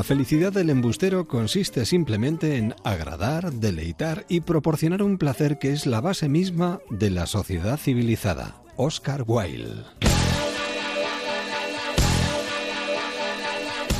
[0.00, 5.84] La felicidad del embustero consiste simplemente en agradar, deleitar y proporcionar un placer que es
[5.84, 8.62] la base misma de la sociedad civilizada.
[8.76, 9.84] Oscar Wilde.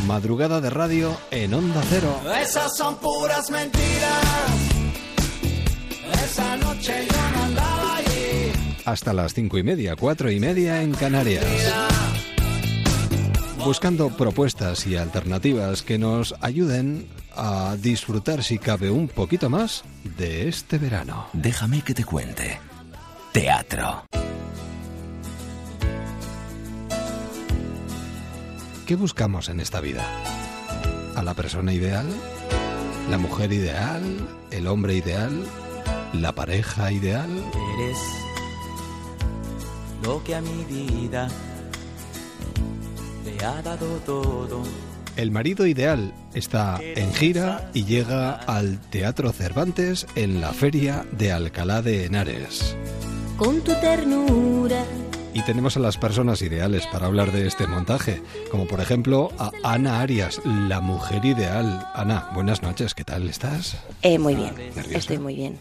[0.07, 2.19] Madrugada de radio en Onda Cero.
[2.41, 4.25] Esas son puras mentiras.
[6.15, 8.53] Esa noche yo no andaba allí.
[8.87, 11.45] Hasta las cinco y media, cuatro y media en Canarias.
[13.65, 19.85] Buscando propuestas y alternativas que nos ayuden a disfrutar, si cabe, un poquito más
[20.17, 21.27] de este verano.
[21.33, 22.59] Déjame que te cuente.
[23.33, 24.05] Teatro.
[28.87, 30.05] ¿Qué buscamos en esta vida?
[31.15, 32.07] ¿A la persona ideal?
[33.11, 34.03] ¿La mujer ideal?
[34.51, 35.45] ¿El hombre ideal?
[36.15, 37.31] ¿La pareja ideal?
[37.77, 37.99] Eres
[40.03, 41.29] lo que a mi vida
[43.41, 44.63] le ha dado todo.
[45.17, 51.33] El marido ideal está en gira y llega al Teatro Cervantes en la Feria de
[51.33, 52.77] Alcalá de Henares.
[53.37, 54.85] con tu ternura.
[55.33, 59.51] Y tenemos a las personas ideales para hablar de este montaje, como por ejemplo a
[59.63, 61.87] Ana Arias, la mujer ideal.
[61.95, 63.77] Ana, buenas noches, ¿qué tal estás?
[64.03, 64.99] Eh, muy bien, ¿Nerviosa?
[64.99, 65.59] estoy muy bien.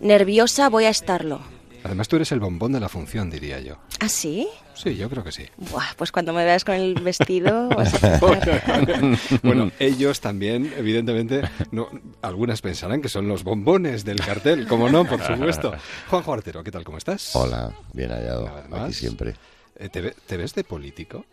[0.00, 1.40] Nerviosa voy a estarlo.
[1.88, 3.78] Además tú eres el bombón de la función, diría yo.
[4.00, 4.46] ¿Ah, sí?
[4.74, 5.44] Sí, yo creo que sí.
[5.56, 7.68] Buah, pues cuando me veas con el vestido...
[9.42, 11.88] bueno, ellos también, evidentemente, no,
[12.22, 15.74] algunas pensarán que son los bombones del cartel, como no, por supuesto.
[16.08, 16.84] Juanjo Artero, ¿qué tal?
[16.84, 17.34] ¿Cómo estás?
[17.34, 19.34] Hola, bien hallado, aquí siempre.
[19.76, 21.24] Eh, ¿te, ve- te ves de político?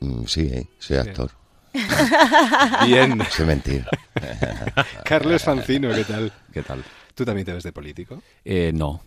[0.00, 1.30] Mm, sí, eh, soy actor.
[2.86, 3.16] Bien.
[3.18, 3.86] No sé mentir.
[5.04, 6.32] Carlos Fancino, ¿qué tal?
[6.52, 6.84] ¿Qué tal?
[7.14, 8.22] ¿Tú también te ves de político?
[8.44, 9.02] Eh, no.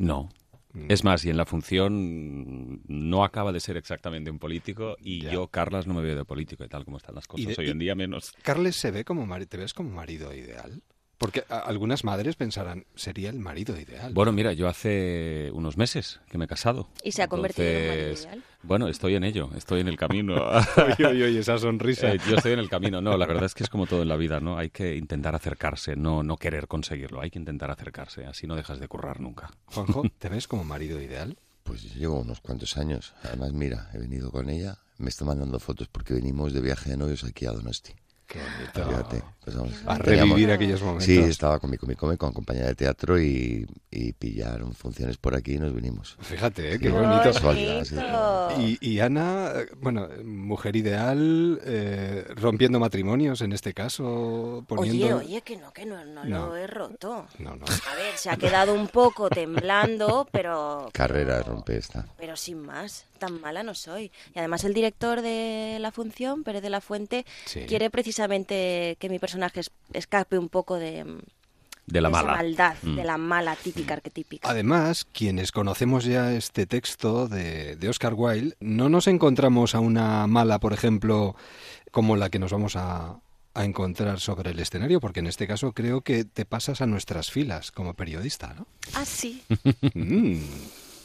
[0.00, 0.28] No.
[0.72, 0.86] Mm.
[0.88, 5.32] Es más, y en la función no acaba de ser exactamente un político y Ya.
[5.32, 7.70] yo, Carlas, no me veo de político y tal como están las cosas de- hoy
[7.70, 8.32] en día menos.
[8.42, 10.82] Carles se ve como ¿te ves como marido ideal?
[11.20, 14.14] Porque algunas madres pensarán, sería el marido ideal.
[14.14, 16.88] Bueno, mira, yo hace unos meses que me he casado.
[17.04, 18.44] ¿Y se ha convertido en marido Entonces, ideal?
[18.62, 20.34] Bueno, estoy en ello, estoy en el camino.
[20.78, 22.10] Oye, oye, oye, esa sonrisa.
[22.10, 23.02] Eh, yo estoy en el camino.
[23.02, 24.56] No, la verdad es que es como todo en la vida, ¿no?
[24.56, 27.20] Hay que intentar acercarse, no, no querer conseguirlo.
[27.20, 29.50] Hay que intentar acercarse, así no dejas de currar nunca.
[29.66, 31.36] Juanjo, ¿te ves como marido ideal?
[31.64, 33.12] Pues llevo unos cuantos años.
[33.24, 34.78] Además, mira, he venido con ella.
[34.96, 37.92] Me está mandando fotos porque venimos de viaje de novios aquí a Donosti.
[38.30, 38.88] Qué bonito.
[38.88, 39.22] Fíjate.
[39.42, 41.04] pues vamos, A teníamos- revivir aquellos momentos.
[41.06, 45.34] Sí, estaba con mi come come con compañía de teatro y, y pillaron funciones por
[45.34, 46.16] aquí y nos vinimos.
[46.20, 46.78] Fíjate, ¿eh?
[46.78, 46.92] qué Sí.
[46.92, 47.32] bonito.
[47.32, 47.40] Sí.
[47.42, 48.50] bonito!
[48.60, 55.06] Y, y Ana, bueno, mujer ideal, eh, rompiendo matrimonios en este caso, poniendo...
[55.06, 56.46] Oye, oye, que no, que no, no, No.
[56.48, 57.26] lo he roto.
[57.40, 57.64] No, no.
[57.66, 60.88] A ver, se ha quedado un poco temblando, pero...
[60.92, 62.06] Carrera pero- rompe esta.
[62.18, 64.12] Pero sin más, tan mala no soy.
[64.34, 67.64] Y además el director de la función, Pérez de la Fuente, Sí.
[67.66, 68.19] quiere precisamente
[68.98, 71.04] que mi personaje es- escape un poco de,
[71.86, 72.36] De la de esa mala.
[72.36, 72.96] maldad, Mm.
[72.96, 74.48] de la mala típica arquetípica.
[74.48, 80.26] Además, quienes conocemos ya este texto de, de Oscar Wilde, no nos encontramos a una
[80.26, 81.34] mala, por ejemplo,
[81.90, 83.16] como la que nos vamos a,
[83.54, 87.30] a encontrar sobre el escenario, porque en este caso creo que te pasas a nuestras
[87.32, 88.66] filas como periodista, ¿no?
[88.94, 89.42] Ah, sí,
[89.94, 90.36] Mm,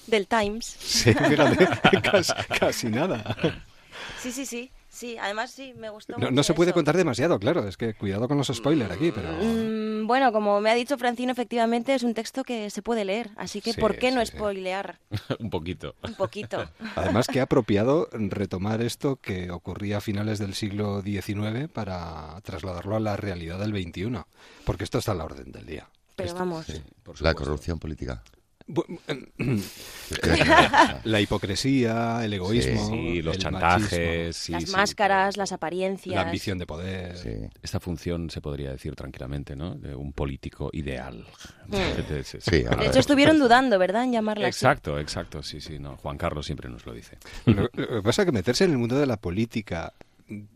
[0.05, 0.65] del Times.
[0.79, 1.67] sí, fíjate,
[2.11, 3.35] casi, casi nada.
[4.19, 4.71] Sí, sí, sí.
[4.89, 6.75] Sí, además sí, me gustó No, mucho no se puede eso.
[6.75, 9.27] contar demasiado, claro, es que cuidado con los spoilers aquí, pero...
[9.41, 13.29] Mm, bueno, como me ha dicho Francino, efectivamente es un texto que se puede leer,
[13.35, 14.27] así que Sí, ¿por qué no sí.
[14.27, 14.99] spoilear
[15.39, 15.95] Un poquito.
[16.01, 16.69] un poquito?
[16.95, 23.01] Además, que apropiado retomar esto que ocurría a finales del siglo XIX para trasladarlo a
[23.01, 24.21] la realidad del XXI,
[24.63, 25.89] porque esto está a la orden del día.
[26.15, 26.67] Pero vamos,
[27.03, 28.23] Por La corrupción política.
[28.67, 28.83] Bu-
[31.03, 34.35] La hipocresía, el egoísmo, Sí, los el chantajes.
[34.35, 34.71] sí, las sí.
[34.71, 36.15] máscaras, las apariencias.
[36.15, 37.17] la ambición de poder.
[37.17, 37.29] Sí.
[37.61, 39.75] Esta función se podría decir tranquilamente, ¿no?
[39.75, 41.25] De un político ideal.
[41.67, 41.71] Mm.
[42.09, 44.57] De hecho, estuvieron dudando, ¿verdad?, en llamarla así.
[44.57, 45.97] Exacto, exacto, sí, sí, no.
[45.97, 47.17] Juan Carlos siempre nos lo dice.
[47.45, 49.93] Lo, lo que pasa es que meterse en el mundo de la política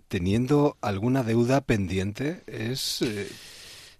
[0.08, 3.30] teniendo alguna deuda pendiente es eh,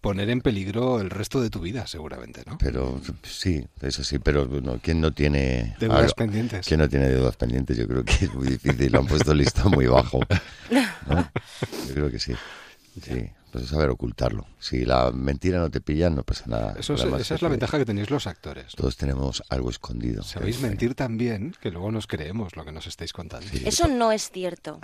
[0.02, 2.58] poner en peligro el resto de tu vida, seguramente, ¿no?
[2.58, 6.66] Pero sí, es así, pero no, ¿quién no tiene Deudas algo- pendientes.
[6.68, 7.78] ¿Quién no tiene deudas pendientes?
[7.78, 10.20] Yo creo que es muy difícil, lo han puesto el listón muy bajo.
[11.08, 11.32] ¿no?
[11.88, 12.34] Yo creo que sí.
[13.02, 14.46] Sí, pues es saber ocultarlo.
[14.60, 16.76] Si la mentira no te pilla, no pasa nada.
[16.78, 18.74] Eso es- Además, esa es la ventaja que tenéis los actores.
[18.76, 20.24] Todos tenemos algo escondido.
[20.24, 23.48] Sabéis mentir tan bien que luego nos creemos lo que nos estáis contando.
[23.66, 24.80] Eso no es cierto.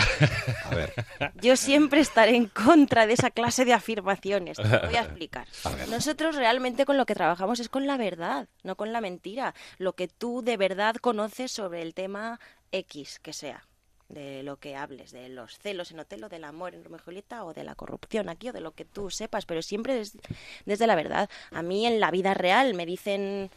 [0.66, 0.94] A ver,
[1.42, 4.58] Yo siempre estaré en contra de esa clase de afirmaciones.
[4.58, 5.48] Te voy a explicar.
[5.90, 9.54] Nosotros realmente con lo que trabajamos es con la verdad, no con la mentira.
[9.78, 12.40] Lo que tú de verdad conoces sobre el tema
[12.72, 13.64] X que sea.
[14.10, 17.44] De lo que hables, de los celos en Otelo, del amor en Romeo y Julieta
[17.44, 20.18] o de la corrupción aquí o de lo que tú sepas, pero siempre des-
[20.66, 21.28] desde la verdad.
[21.52, 23.50] A mí en la vida real me dicen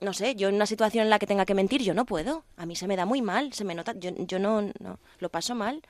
[0.00, 2.44] no sé, yo en una situación en la que tenga que mentir, yo no puedo.
[2.56, 5.28] A mí se me da muy mal, se me nota, yo, yo no, no, lo
[5.30, 5.80] paso mal.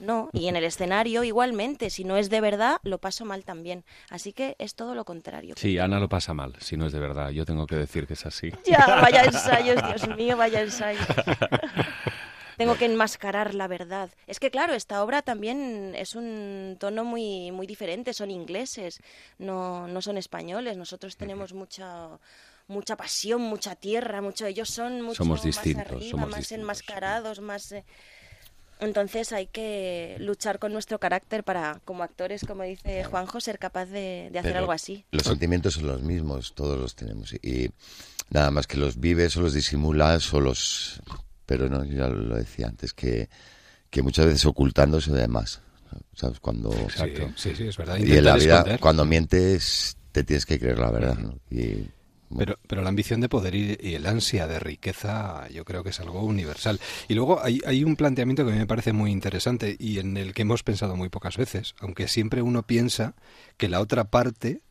[0.00, 3.84] No, y en el escenario igualmente, si no es de verdad, lo paso mal también.
[4.08, 5.54] Así que es todo lo contrario.
[5.56, 7.30] Sí, Ana lo pasa mal, si no es de verdad.
[7.30, 8.50] Yo tengo que decir que es así.
[8.64, 11.06] Ya, vaya ensayos, Dios mío, vaya ensayos.
[12.60, 14.10] Tengo que enmascarar la verdad.
[14.26, 19.00] Es que claro, esta obra también es un tono muy muy diferente, son ingleses,
[19.38, 20.76] no, no son españoles.
[20.76, 22.08] Nosotros tenemos mucha
[22.68, 26.62] mucha pasión, mucha tierra, mucho ellos son mucho Somos más distintos, arriba, somos más distintos.
[26.62, 27.82] enmascarados, más eh,
[28.78, 33.86] entonces hay que luchar con nuestro carácter para, como actores, como dice Juanjo, ser capaz
[33.86, 35.06] de, de hacer Pero algo así.
[35.12, 37.32] Los sentimientos son los mismos, todos los tenemos.
[37.42, 37.70] Y
[38.28, 41.00] nada más que los vives o los disimulas o los...
[41.50, 43.28] Pero no, ya lo decía antes, que,
[43.90, 45.60] que muchas veces ocultándose de más.
[46.14, 46.38] ¿Sabes?
[46.38, 46.70] Cuando...
[46.70, 47.96] sí, sí, sí, es verdad.
[47.96, 48.78] Y en la vida, esconder.
[48.78, 51.18] cuando mientes, te tienes que creer la verdad.
[51.18, 51.34] ¿no?
[51.50, 51.88] Y,
[52.38, 55.90] Pero, pero la ambición de poder y, y el ansia de riqueza yo creo que
[55.90, 56.78] es algo universal.
[57.08, 60.16] Y luego hay, hay un planteamiento que a mí me parece muy interesante y en
[60.16, 63.16] el que hemos pensado muy pocas veces, aunque siempre uno piensa
[63.56, 64.62] que la otra parte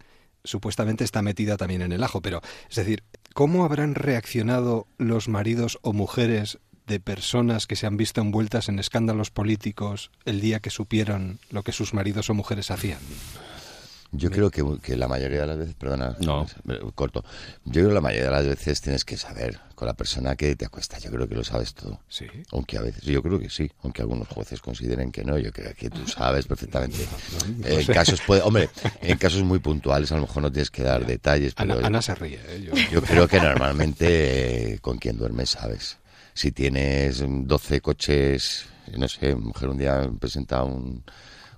[0.45, 2.21] supuestamente está metida también en el ajo.
[2.21, 2.39] Pero,
[2.69, 3.03] es decir,
[3.33, 6.59] ¿cómo habrán reaccionado los maridos o mujeres
[6.89, 11.63] de personas que se han visto envueltas en escándalos políticos el día que supieron lo
[11.63, 12.99] que sus maridos o mujeres hacían?
[14.11, 16.47] Yo creo que, que la mayoría de las veces, perdona, No.
[16.63, 17.23] me- corto.
[17.65, 20.55] Yo creo que la mayoría de las veces tienes que saber con la persona que
[20.55, 21.03] te acuestas.
[21.03, 21.99] Yo creo que lo sabes todo.
[22.09, 22.25] Sí.
[22.51, 25.75] Aunque a veces, yo creo que sí, aunque algunos jueces consideren que no, yo creo
[25.75, 26.97] que tú sabes perfectamente.
[27.63, 28.71] en casos puede, hombre,
[29.03, 32.01] en casos muy puntuales a lo mejor no tienes que dar detalles, pero Ana, Ana
[32.01, 32.39] se ríe.
[32.47, 32.63] ¿eh?
[32.65, 35.98] Yo- yo creo que normalmente eh, con quien duermes sabes.
[36.39, 38.65] Si tienes mm, 12 coches,
[38.97, 41.03] no sé, mujer un día presenta un,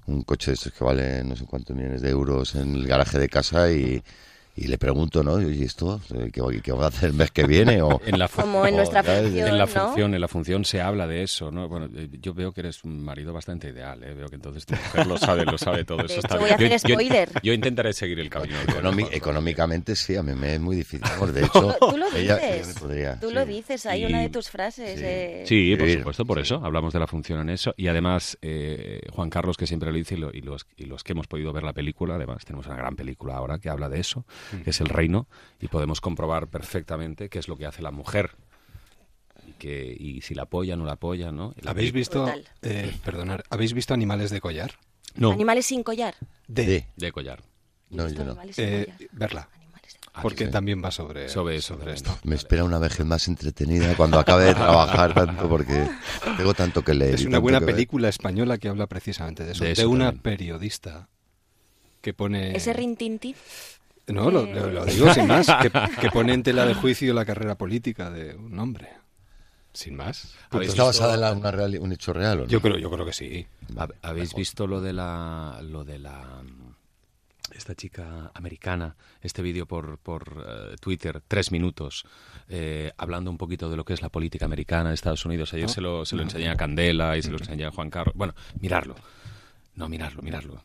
[0.07, 3.19] un coche de estos que vale no sé cuántos millones de euros en el garaje
[3.19, 4.01] de casa y,
[4.63, 5.41] y le pregunto, ¿no?
[5.41, 5.99] ¿Y esto?
[6.31, 7.81] ¿Qué, qué vamos a hacer el mes que viene?
[7.81, 9.67] O, En la fu- Como en nuestra función, En la ¿no?
[9.67, 11.67] función, en la función se habla de eso, ¿no?
[11.67, 14.13] Bueno, eh, yo veo que eres un marido bastante ideal, ¿eh?
[14.13, 16.01] Veo que entonces tu mujer lo sabe, lo sabe todo.
[16.05, 16.71] Eso está voy bien.
[16.71, 17.29] a hacer Yo- spoiler.
[17.43, 18.55] Yo, intentaré seguir el camino.
[19.11, 21.01] económicamente sí, a mí me es muy difícil.
[21.19, 22.53] Vamos, de hecho, Tú lo ella- dices.
[22.57, 23.33] ella me podría, Tú sí.
[23.35, 24.99] lo dices, hay Y- una de tus frases.
[24.99, 25.05] sí.
[25.05, 27.73] eh, Sí, por supuesto, por eso hablamos de la función en eso.
[27.77, 31.03] Y además, eh, Juan Carlos, que siempre lo dice, y, lo- y los, y los
[31.03, 33.99] que hemos podido ver la película, además tenemos una gran película ahora que habla de
[33.99, 34.25] eso,
[34.63, 35.27] que es El Reino,
[35.59, 38.31] y podemos comprobar perfectamente qué es lo que hace la mujer.
[39.47, 41.53] Y, que, y si la apoya, no la apoya, ¿no?
[41.65, 42.31] ¿Habéis visto,
[42.61, 44.75] eh, perdonar, ¿habéis visto Animales de collar?
[45.15, 46.15] No, Animales sin collar.
[46.47, 47.41] De, De- de collar.
[47.89, 48.31] No, ¿Visto yo no.
[48.31, 49.09] Animales sin eh, collar?
[49.11, 49.49] verla,
[50.13, 50.51] Ah, porque sí.
[50.51, 52.17] también va sobre, Sobre eso, sobre esto.
[52.23, 55.87] Me espera una vejez más entretenida cuando acabe de trabajar tanto porque
[56.35, 57.15] tengo tanto que leer.
[57.15, 57.75] Es una buena que ver.
[57.75, 60.21] película española que habla precisamente de eso, De de, eso una también.
[60.21, 61.07] periodista
[62.01, 62.57] que pone...
[62.57, 63.35] Ese rintintín.
[64.07, 67.55] No, lo, lo- digo sin más, que, que pone en tela de juicio la carrera
[67.57, 68.89] política de un hombre.
[69.73, 70.35] Sin más.
[70.49, 72.47] ¿Habéis ¿Está basada en una real- un hecho real o no?
[72.49, 73.47] Yo creo, yo creo que sí.
[73.75, 76.41] Hab- ¿Habéis visto lo de la lo de la
[77.53, 82.05] esta chica americana, este vídeo por, por eh, Twitter, tres minutos,
[82.47, 85.53] eh, hablando un poquito de lo que es la política americana de Estados Unidos.
[85.53, 88.15] Ayer se lo, se lo enseñé a Candela y se lo enseñé a Juan Carlos.
[88.15, 88.95] Bueno, mirarlo.
[89.75, 90.63] No, mirarlo, mirarlo.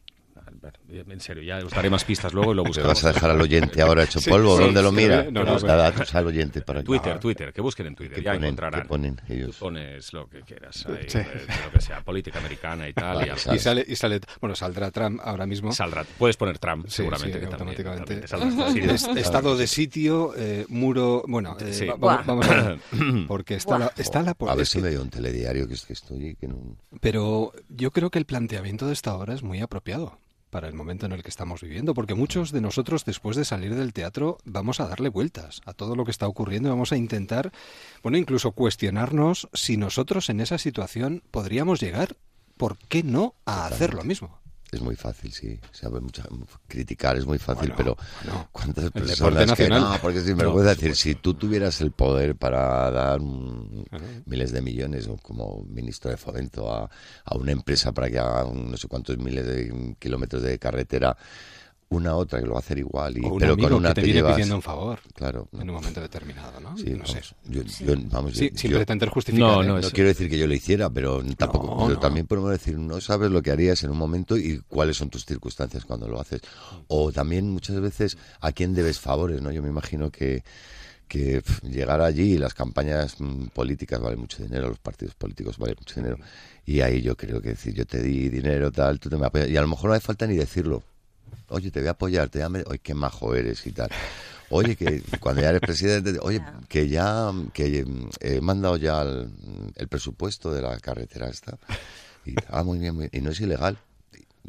[0.89, 2.89] En serio, ya os daré más pistas luego y lo ¿Le buscamos.
[2.95, 4.57] vas a dejar al oyente ahora hecho polvo?
[4.57, 5.25] sí, ¿Dónde lo sí, mira?
[5.25, 5.69] no, no, Pues no.
[5.69, 6.87] da datos al oyente para que...
[6.87, 8.45] Twitter, Twitter, que busquen en Twitter, ¿Qué ya ponen?
[8.45, 8.83] encontrarán.
[8.83, 9.57] ¿Qué ponen Tú ellos?
[9.57, 11.19] pones lo que quieras, ahí, Sí.
[11.19, 13.17] eh, lo que sea, política americana y tal.
[13.17, 15.73] Vale, y sale, y sale, bueno, saldrá Trump ahora mismo.
[15.73, 16.05] Saldrá.
[16.19, 17.33] Puedes poner Trump, Sí, seguramente.
[17.35, 18.21] sí, que automáticamente.
[18.21, 18.73] también te saldrá.
[18.73, 18.81] Sí,
[19.17, 21.87] Es- estado de sitio, eh, muro, bueno, eh, Sí.
[21.87, 22.23] va- Buah.
[22.25, 22.79] vamos, vamos a ver,
[23.29, 25.93] porque está la, está la A ver si me dio un telediario que es que
[25.93, 26.37] estoy...
[26.37, 26.77] Que no...
[27.01, 30.19] Pero yo creo que el planteamiento de esta obra es muy apropiado
[30.57, 33.75] para el momento en el que estamos viviendo, porque muchos de nosotros después de salir
[33.75, 36.97] del teatro vamos a darle vueltas a todo lo que está ocurriendo y vamos a
[36.97, 37.53] intentar,
[38.03, 42.17] bueno, incluso cuestionarnos si nosotros en esa situación podríamos llegar,
[42.57, 44.39] ¿por qué no?, a hacer lo mismo.
[44.73, 45.59] Es muy fácil, sí.
[45.73, 46.25] Sabe mucha,
[46.67, 49.83] criticar es muy fácil, Bueno, pero bueno, ¿cuántas personas que nacional.
[49.83, 49.99] no?
[50.03, 53.21] Porque sin No, vergüenza por decir, si tú tuvieras el poder para dar
[54.27, 56.91] miles de millones o como ministro de fomento a,
[57.25, 61.17] a una empresa para que haga un no sé cuántos miles de kilómetros de carretera,
[61.89, 63.91] una otra que lo va a hacer igual, y, o un pero amigo con una
[63.91, 64.35] que te, te viene llevas...
[64.35, 65.49] pidiendo un favor Claro.
[65.53, 66.77] en un momento determinado, ¿no?
[66.77, 67.21] Sí, no sé.
[67.21, 67.85] vamos, yo, Sí.
[67.85, 69.49] yo- vamos, Sí, yo- sin yo- pretender justificar.
[69.49, 69.67] No, ¿eh?
[69.67, 71.67] no, no quiero decir que yo lo hiciera, pero tampoco.
[71.69, 72.01] No, pero no.
[72.01, 75.25] también podemos decir, no sabes lo que harías en un momento y cuáles son tus
[75.25, 76.41] circunstancias cuando lo haces.
[76.89, 79.53] O también muchas veces a quién debes favores, ¿no?
[79.53, 80.43] Yo me imagino que
[81.09, 85.77] que llegar allí y las campañas mm, políticas valen mucho dinero, los partidos políticos valen
[85.79, 86.19] mucho dinero.
[86.65, 89.49] Y ahí yo creo que decir, yo te di dinero, tal, tú te me apoyas.
[89.49, 90.83] Y a lo mejor no hace falta ni decirlo.
[91.49, 92.49] Oye, te voy a apoyar, te voy a...
[92.49, 93.89] me- Oye, qué majo eres y tal.
[94.51, 99.31] Oye, que cuando ya eres presidente, oye, que ya que mm, he mandado ya el,
[99.77, 101.59] el presupuesto de la carretera esta.
[102.25, 103.23] Y, ah, muy bien, muy bien.
[103.23, 103.79] Y no es ilegal.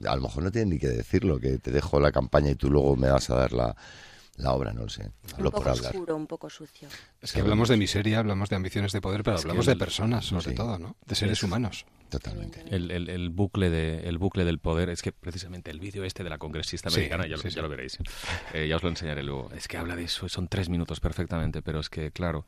[0.05, 2.69] A lo mejor no tienen ni que decirlo, que te dejo la campaña y tú
[2.69, 3.75] luego me vas a dar la,
[4.37, 5.03] la obra, no lo sé.
[5.03, 5.91] Un Hablo poco por hablar.
[5.91, 6.87] oscuro, un poco sucio.
[7.21, 9.79] Es que hablamos de miseria, hablamos de ambiciones de poder, pero Es hablamos el- de
[9.79, 10.55] personas, sobre sí.
[10.55, 10.95] todo, ¿no?
[11.05, 11.85] De seres Es- humanos.
[12.09, 12.63] Totalmente.
[12.73, 16.23] El, el- el bucle de, el bucle del poder es que precisamente el vídeo este
[16.23, 17.59] de la congresista Sí, americana, ya, lo- sí, ya sí.
[17.61, 17.97] lo veréis,
[18.53, 21.61] eh, ya os lo enseñaré luego, es que habla de eso, son tres minutos perfectamente,
[21.61, 22.45] pero es que, claro,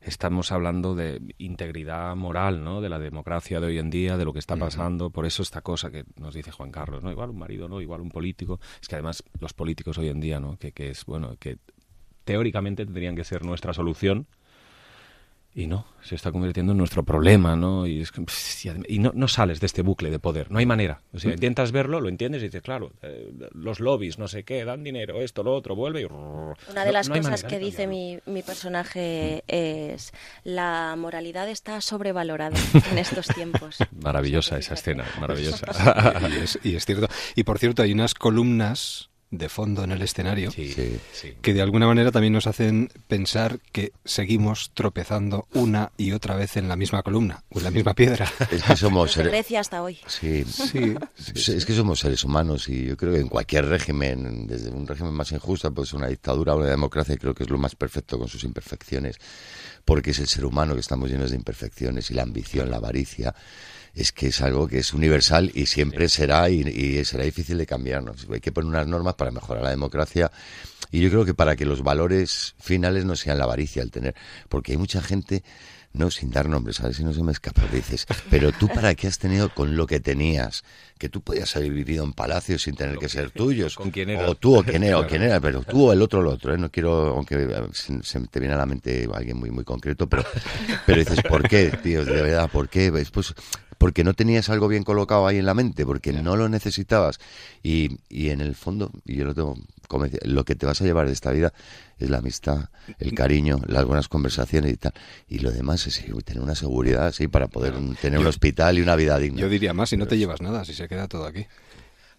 [0.00, 2.80] estamos hablando de integridad moral, ¿no?
[2.80, 5.60] De la democracia de hoy en día, de lo que está pasando, por eso esta
[5.60, 7.10] cosa que nos dice Juan Carlos, ¿no?
[7.10, 7.80] Igual un marido, ¿no?
[7.80, 10.56] Igual un político, es que además los políticos hoy en día, ¿no?
[10.56, 11.58] Que, que es, bueno, que
[12.24, 14.26] teóricamente tendrían que ser nuestra solución,
[15.52, 17.84] y no, se está convirtiendo en nuestro problema, ¿no?
[17.86, 18.24] Y, es que,
[18.88, 21.00] y no, no sales de este bucle de poder, no hay manera.
[21.12, 24.64] O sea, intentas verlo, lo entiendes y dices, claro, eh, los lobbies, no sé qué,
[24.64, 26.04] dan dinero, esto, lo otro, vuelve y...
[26.04, 26.54] Una
[26.84, 30.12] de No- las no cosas manera que dice mi, mi personaje es
[30.44, 32.56] la moralidad está sobrevalorada
[32.92, 33.78] en estos tiempos.
[34.02, 35.66] Maravillosa esa escena, maravillosa.
[36.30, 37.08] y, es, y es cierto.
[37.34, 40.98] Y por cierto, hay unas columnas de fondo en el escenario Sí, Sí.
[41.12, 41.34] sí.
[41.40, 46.56] que de alguna manera también nos hacen pensar que seguimos tropezando una y otra vez
[46.56, 48.28] en la misma columna o en la misma piedra.
[48.50, 49.30] Es que somos seres...
[49.30, 49.98] Grecia hasta hoy.
[50.08, 54.48] Sí, Sí, Sí, Es que somos seres humanos y yo creo que en cualquier régimen,
[54.48, 57.58] desde un régimen más injusto, pues una dictadura o una democracia, creo que es lo
[57.58, 59.16] más perfecto con sus imperfecciones,
[59.84, 63.34] porque es el ser humano que estamos llenos de imperfecciones y la ambición, la avaricia,
[63.94, 67.66] es que es algo que es universal y siempre será y, y será difícil de
[67.66, 68.26] cambiarnos.
[68.30, 70.30] Hay que poner unas normas para mejorar la democracia
[70.90, 74.14] y yo creo que para que los valores finales no sean la avaricia, el tener,
[74.48, 75.42] porque hay mucha gente
[75.92, 78.94] no, sin dar nombres, a ver si no se me escapa, dices, pero tú para
[78.94, 80.62] qué has tenido con lo que tenías,
[80.98, 84.28] que tú podías haber vivido en palacios sin tener que ser tuyos, con quién eras.
[84.28, 86.28] o tú o quién era, o quién era, pero tú o el otro o el
[86.28, 86.58] otro, ¿eh?
[86.58, 90.06] no quiero, aunque eh, se, se te viene a la mente alguien muy muy concreto,
[90.08, 90.24] pero,
[90.86, 92.04] pero dices, ¿por qué, tío?
[92.04, 92.92] De verdad, ¿por qué?
[92.92, 93.34] Pues
[93.80, 97.18] porque no tenías algo bien colocado ahí en la mente, porque no lo necesitabas,
[97.62, 99.56] y, y en el fondo, y yo lo tengo
[100.22, 101.52] lo que te vas a llevar de esta vida
[101.98, 102.68] es la amistad,
[102.98, 104.92] el cariño, las buenas conversaciones y tal.
[105.28, 108.96] Y lo demás es tener una seguridad así para poder tener un hospital y una
[108.96, 109.40] vida digna.
[109.40, 111.46] yo diría más si no te llevas nada, si se queda todo aquí.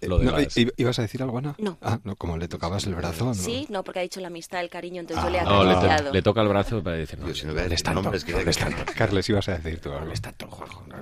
[0.01, 0.57] Eh, Lo no, demás.
[0.57, 1.53] i- ¿Ibas a decir algo, Ana?
[1.59, 1.77] No.
[1.81, 3.25] Ah, no, como le tocabas el brazo.
[3.25, 3.33] ¿no?
[3.35, 5.73] Sí, no, porque ha dicho la amistad, el cariño, entonces yo le he No, le,
[5.73, 6.13] to- acariciado.
[6.13, 8.39] le toca el brazo para decir, no, Yo si no no tanto, nombres, que- no
[8.39, 8.83] hables tanto.
[8.95, 10.01] Carles, ibas a decir tú algo.
[10.01, 10.95] hables tanto, Juanjo, no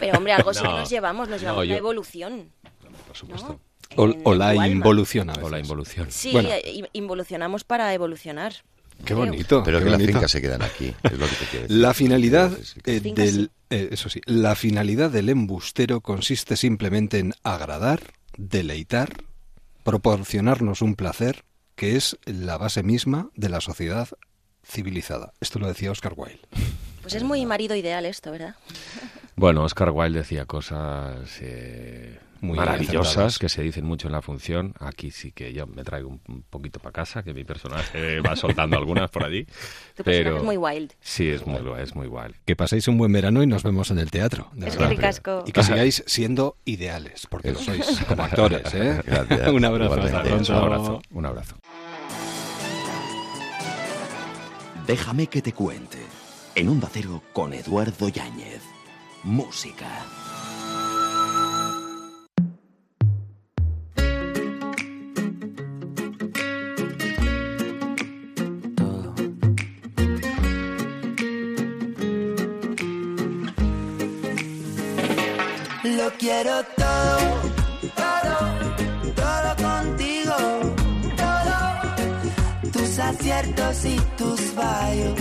[0.00, 0.78] Pero hombre, algo sí No.
[0.78, 2.48] nos llevamos, nos No, llevamos yo- la evolución.
[3.08, 3.60] Por supuesto.
[3.96, 4.02] ¿no?
[4.02, 5.46] O, o la involución a veces.
[5.46, 6.06] O la involución.
[6.10, 6.48] Sí, Bueno.
[6.50, 8.54] eh, in- involucionamos para evolucionar.
[8.98, 9.18] Qué creo.
[9.18, 9.62] bonito.
[9.64, 11.76] Pero qué que las fincas se quedan aquí, es lo que te quiero decir.
[11.76, 12.52] La finalidad
[12.86, 13.50] eh, del.
[13.72, 18.00] Eh, eso sí, la finalidad del embustero consiste simplemente en agradar,
[18.36, 19.24] deleitar,
[19.82, 24.08] proporcionarnos un placer que es la base misma de la sociedad
[24.62, 25.32] civilizada.
[25.40, 26.42] Esto lo decía Oscar Wilde.
[27.00, 28.56] Pues es muy marido ideal esto, ¿verdad?
[29.36, 33.38] Bueno, Oscar Wilde decía cosas eh, Muy maravillosas acertadas.
[33.38, 34.74] que se dicen mucho en la función.
[34.80, 38.76] Aquí sí que yo me traigo un, poquito para casa, que mi personaje va soltando
[38.76, 39.46] algunas por allí.
[39.96, 40.92] Tu pero es muy wild.
[41.00, 42.34] Sí, es muy, es muy wild.
[42.44, 44.48] Que paséis un buen verano y nos vemos en el teatro.
[44.54, 45.44] de Es que ricasco.
[45.46, 48.74] Y que sigáis siendo ideales, porque lo sois como actores.
[48.74, 49.00] ¿eh?
[49.06, 49.48] Gracias.
[49.52, 49.94] un abrazo.
[49.94, 50.14] Un
[50.56, 51.02] abrazo.
[51.12, 51.56] Un abrazo.
[54.84, 55.98] Déjame que te cuente.
[56.56, 58.62] En un Cero con Eduardo Yáñez.
[59.22, 60.04] Música.
[76.42, 77.18] Quiero todo,
[77.94, 78.36] todo,
[79.14, 80.34] todo contigo.
[82.72, 85.20] Tus aciertos y tus fallos,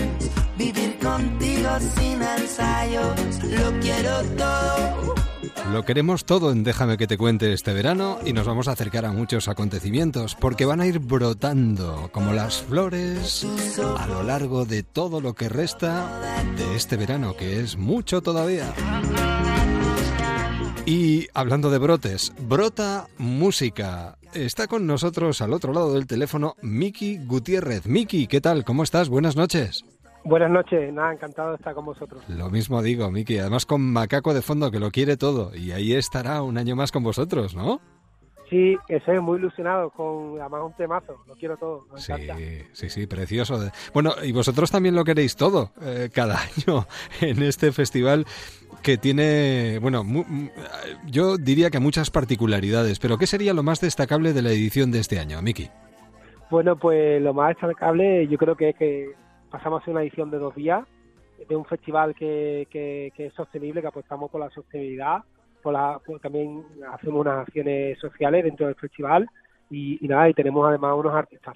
[0.57, 3.43] vivir contigo sin ensayos.
[3.43, 5.15] Lo quiero todo,
[5.71, 9.05] Lo queremos todo en Déjame que te cuente este verano y nos vamos a acercar
[9.05, 13.45] a muchos acontecimientos porque van a ir brotando como las flores
[13.97, 16.19] a lo largo de todo lo que resta
[16.57, 18.73] de este verano, que es mucho todavía.
[20.85, 24.17] Y hablando de brotes, brota música.
[24.33, 27.85] Está con nosotros al otro lado del teléfono Miki Gutiérrez.
[27.85, 28.65] Miki, ¿qué tal?
[28.65, 29.07] ¿Cómo estás?
[29.07, 29.85] Buenas noches.
[30.23, 32.23] Buenas noches, nada, encantado de estar con vosotros.
[32.29, 35.93] Lo mismo digo, Miki, además con Macaco de fondo que lo quiere todo y ahí
[35.93, 37.81] estará un año más con vosotros, ¿no?
[38.51, 41.85] Sí, estoy muy ilusionado con además un temazo, lo quiero todo.
[41.95, 42.13] sí,
[42.73, 43.57] sí, sí, precioso.
[43.93, 46.85] Bueno, y vosotros también lo queréis todo, eh, cada año
[47.21, 48.25] en este festival
[48.81, 50.03] que tiene, bueno,
[51.05, 54.99] yo diría que muchas particularidades, pero ¿qué sería lo más destacable de la edición de
[54.99, 55.69] este año, Miki?
[56.49, 59.11] Bueno, pues lo más destacable yo creo que es que
[59.49, 60.85] pasamos a una edición de dos días
[61.47, 65.23] de un festival que, que, es sostenible, que apostamos por la sostenibilidad,
[65.61, 69.27] por la, también hacemos unas acciones sociales dentro del festival
[69.69, 71.55] y, nada, y tenemos además unos artistas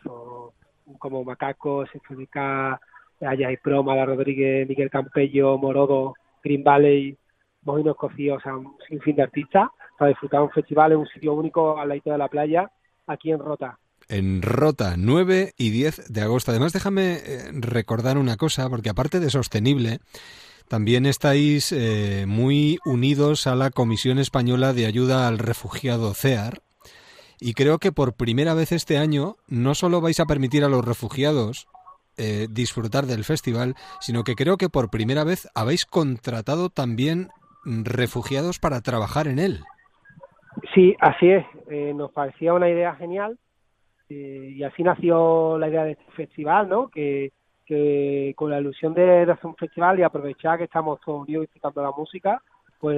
[0.99, 2.79] como Macaco, Sinfónica,
[3.21, 7.17] Ayay Pro, Mala Rodríguez, Miguel Campello, Morodo, Green Valley,
[7.63, 11.33] Mojinos Cocidos, o sea, un sinfín de artistas para disfrutar un festival en un sitio
[11.33, 12.71] único al lado de la playa,
[13.07, 16.51] aquí en Rota en Rota, 9 y 10 de agosto.
[16.51, 19.99] Además, déjame eh, recordar una cosa, porque aparte de sostenible,
[20.67, 26.61] también estáis eh, muy unidos a la Comisión Española de Ayuda al Refugiado CEAR.
[27.39, 30.85] Y creo que por primera vez este año no solo vais a permitir a los
[30.85, 31.67] refugiados
[32.17, 37.29] eh, disfrutar del festival, sino que creo que por primera vez habéis contratado también
[37.65, 39.59] refugiados para trabajar en él.
[40.73, 41.45] Sí, así es.
[41.95, 43.37] nos parecía una idea genial
[44.09, 46.89] eh, y así nació la idea de este festival, ¿no?
[46.89, 47.31] Que,
[48.35, 51.91] con la ilusión de, hacer un festival y aprovechar que estamos todos unidos disfrutando la
[51.91, 52.41] música,
[52.79, 52.95] pues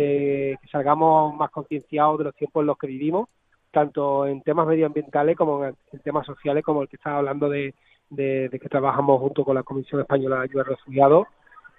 [0.59, 3.29] que salgamos más concienciados de los tiempos en los que vivimos,
[3.71, 7.73] tanto en temas medioambientales como en, temas sociales, como el que estaba hablando de,
[8.09, 11.27] de, que trabajamos junto con la Comisión Española de Ayuda a Refugiados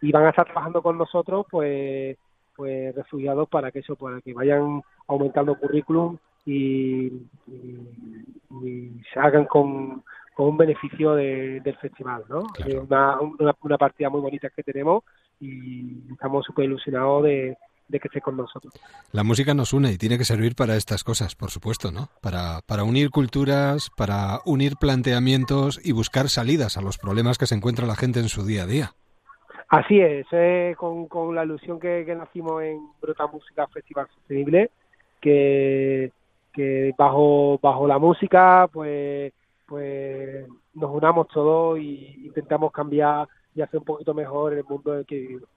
[0.00, 2.16] y van a estar trabajando con nosotros, pues,
[2.54, 7.12] pues refugiados para que eso, para que vayan aumentando currículum y,
[9.12, 10.02] se hagan con,
[10.36, 12.46] un beneficio del festival, ¿no?
[12.64, 15.02] Es una, una, partida muy bonita que tenemos
[15.40, 17.56] y estamos súper ilusionados de,
[17.88, 18.72] que esté con nosotros.
[19.12, 22.10] La música nos une y tiene que servir para estas cosas, por supuesto, ¿no?
[22.20, 27.54] Para, para unir culturas, para unir planteamientos y buscar salidas a los problemas que se
[27.54, 28.92] encuentra la gente en su día a día.
[29.68, 30.26] Así es,
[30.76, 34.70] con, con la ilusión que, que nacimos en Brota Música Festival Sostenible,
[35.20, 36.12] que
[36.58, 39.32] que bajo bajo la música pues
[39.66, 45.00] pues nos unamos todos y intentamos cambiar y hacer un poquito mejor el mundo en
[45.00, 45.48] el que vivimos.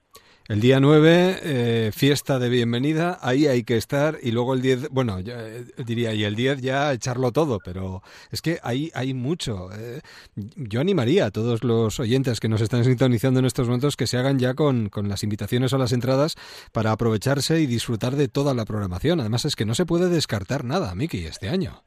[0.48, 4.88] El día 9, eh, fiesta de bienvenida, ahí hay que estar y luego el 10,
[4.90, 8.02] bueno, eh, diría, y el 10 ya echarlo todo, pero
[8.32, 9.68] es que ahí hay mucho.
[9.72, 10.00] Eh.
[10.34, 14.18] yo animaría a todos los oyentes que nos están sintonizando en estos momentos que se
[14.18, 16.34] hagan ya con, con las invitaciones o las entradas
[16.72, 19.20] para aprovecharse y disfrutar de toda la programación.
[19.20, 21.82] Además es que no se puede descartar nada, Miki, este año.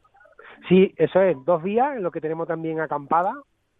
[0.69, 3.33] Sí, eso es, dos días, lo que tenemos también acampada,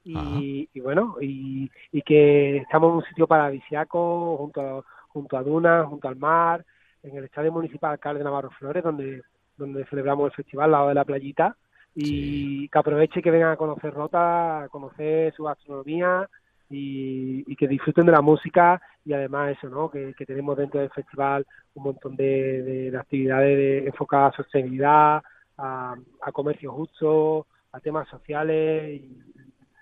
[0.06, 1.70] y, bueno, y,
[2.04, 6.63] que estamos en un sitio paradisiaco, junto a, junto a dunas, junto al mar,
[7.02, 9.24] en el Estadio Municipal Alcalde de Navarro Flores, donde,
[9.58, 11.58] donde celebramos el festival al lado de la playita,
[11.96, 16.30] y que aproveche que vengan a conocer Rota, a conocer su gastronomía
[16.70, 19.89] y, que disfruten de la música y además eso, ¿no?
[19.89, 25.24] Que, tenemos dentro del festival un montón de, actividades enfocadas a sostenibilidad,
[25.58, 29.36] a, a comercio justo, a temas sociales y,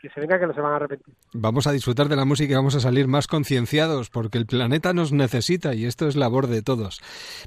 [0.03, 1.15] que se venga que no se van a arrepentir.
[1.31, 4.91] Vamos a disfrutar de la música y vamos a salir más concienciados porque el planeta
[4.91, 6.99] nos necesita y esto es labor de todos.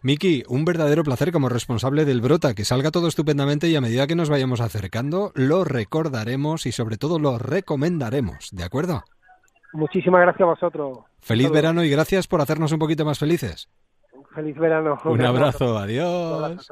[0.03, 4.07] Miki, un verdadero placer como responsable del Brota, que salga todo estupendamente y a medida
[4.07, 9.05] que nos vayamos acercando lo recordaremos y sobre todo lo recomendaremos, ¿de acuerdo?
[9.75, 10.99] Muchísimas gracias a vosotros.
[11.21, 13.69] Feliz verano y gracias por hacernos un poquito más felices.
[14.35, 14.97] Feliz verano.
[15.05, 16.71] Un, abrazo, adiós.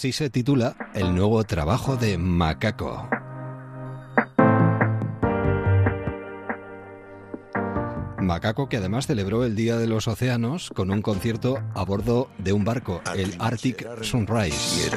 [0.00, 3.06] Así se titula el nuevo trabajo de Macaco.
[8.18, 12.54] Macaco que además celebró el Día de los Océanos con un concierto a bordo de
[12.54, 14.90] un barco, el Arctic Sunrise,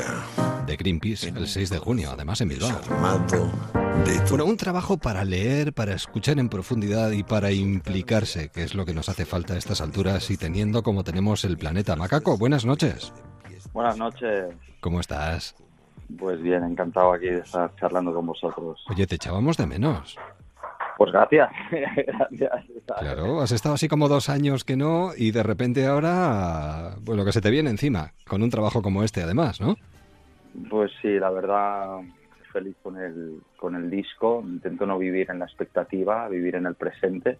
[0.66, 2.80] de Greenpeace, el 6 de junio, además en Bilbao.
[4.30, 8.86] Bueno, un trabajo para leer, para escuchar en profundidad y para implicarse, que es lo
[8.86, 11.98] que nos hace falta a estas alturas y teniendo como tenemos el planeta.
[11.98, 13.12] Macaco, buenas noches.
[13.74, 14.54] Buenas noches.
[14.82, 15.56] ¿Cómo estás?
[16.20, 18.86] Pues bien, encantado aquí de estar charlando con vosotros.
[18.90, 20.16] Oye, te echábamos de menos.
[20.96, 21.50] Pues gracias.
[22.30, 22.52] gracias.
[23.00, 27.32] Claro, has estado así como dos años que no y de repente ahora, bueno, que
[27.32, 29.76] se te viene encima, con un trabajo como este además, ¿no?
[30.70, 31.98] Pues sí, la verdad,
[32.52, 34.44] feliz con el, con el disco.
[34.46, 37.40] Intento no vivir en la expectativa, vivir en el presente.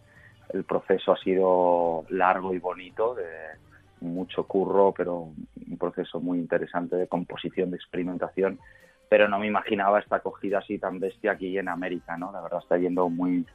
[0.50, 3.28] El proceso ha sido largo y bonito, de
[4.04, 5.30] mucho curro, pero
[5.70, 8.60] un proceso muy interesante de composición, de experimentación.
[9.10, 12.32] Pero no me imaginaba esta acogida así tan bestia aquí en América, ¿no?
[12.32, 13.46] La verdad está yendo muy,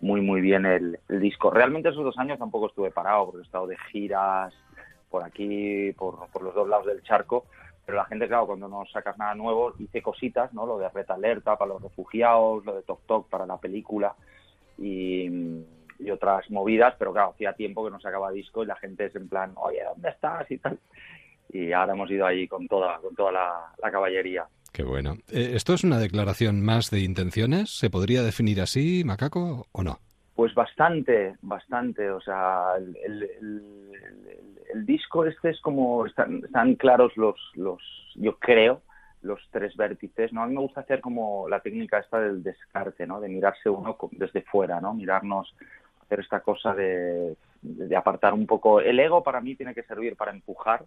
[0.00, 1.50] muy, muy bien el, disco.
[1.50, 4.52] Realmente esos dos años tampoco estuve parado, porque he estado de giras
[5.10, 7.44] por aquí, por, los dos lados del charco,
[7.84, 10.64] pero la gente, claro, cuando no sacas nada nuevo, hice cositas, ¿no?
[10.66, 14.14] Lo de Red Alerta para los refugiados, lo de Tok Tok para la película
[14.78, 15.28] y,
[15.98, 19.16] y otras movidas, pero claro, hacía tiempo que no sacaba disco y la gente es
[19.16, 20.50] en plan, oye, ¿dónde estás?
[20.50, 20.78] y tal.
[21.50, 24.46] Y ahora hemos ido ahí con toda, con toda la, la caballería.
[24.72, 25.16] Qué bueno.
[25.30, 27.70] Eh, ¿Esto es una declaración más de intenciones?
[27.70, 29.98] ¿Se podría definir así, Macaco, o no?
[30.34, 32.10] Pues bastante, bastante.
[32.10, 33.62] O sea, el, el, el,
[34.72, 37.82] el disco este es como están, están claros los, los,
[38.14, 38.80] yo creo,
[39.20, 40.32] los tres vértices.
[40.32, 40.42] ¿no?
[40.42, 43.20] A mí me gusta hacer como la técnica esta del descarte, ¿no?
[43.20, 44.94] De mirarse uno desde fuera, ¿no?
[44.94, 45.54] Mirarnos,
[46.12, 47.36] hacer esta cosa de,
[47.96, 48.80] apartar un poco.
[48.80, 50.84] El ego para mí tiene que servir para empujar,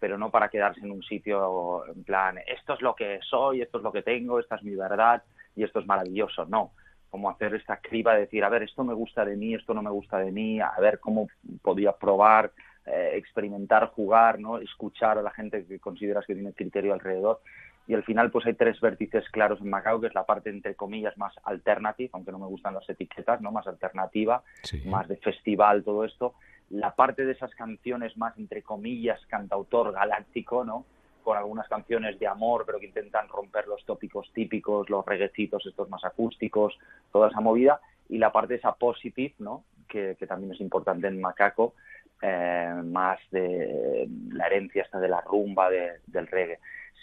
[0.00, 3.78] pero no para quedarse en un sitio en plan, esto es lo que soy, esto
[3.78, 5.22] es lo que tengo, esta es mi verdad
[5.54, 6.46] y esto es maravilloso.
[6.46, 6.72] No,
[7.10, 9.82] como hacer esta criba de decir, a ver, esto me gusta de mí, esto no
[9.82, 11.28] me gusta de mí, a ver cómo
[11.62, 12.52] podría probar,
[12.86, 14.58] eh, experimentar, jugar, ¿no?
[14.58, 17.40] escuchar a la gente que consideras que tiene criterio alrededor.
[17.88, 20.74] Y al final pues hay tres vértices claros en Macao, que es la parte entre
[20.74, 23.52] comillas más alternative, aunque no me gustan las etiquetas, ¿no?
[23.52, 24.82] más alternativa, Sí.
[24.88, 26.34] más de festival, todo esto.
[26.70, 30.84] La parte de esas canciones más entre comillas cantautor galáctico, ¿no?
[31.22, 35.88] con algunas canciones de amor, pero que intentan romper los tópicos típicos, los reguecitos estos
[35.90, 36.78] más acústicos,
[37.10, 39.64] toda esa movida, y la parte esa positive, ¿no?
[39.88, 41.74] que, que también es importante en Macaco,
[42.22, 46.58] eh, más de la herencia esta de la rumba, de- del reggae.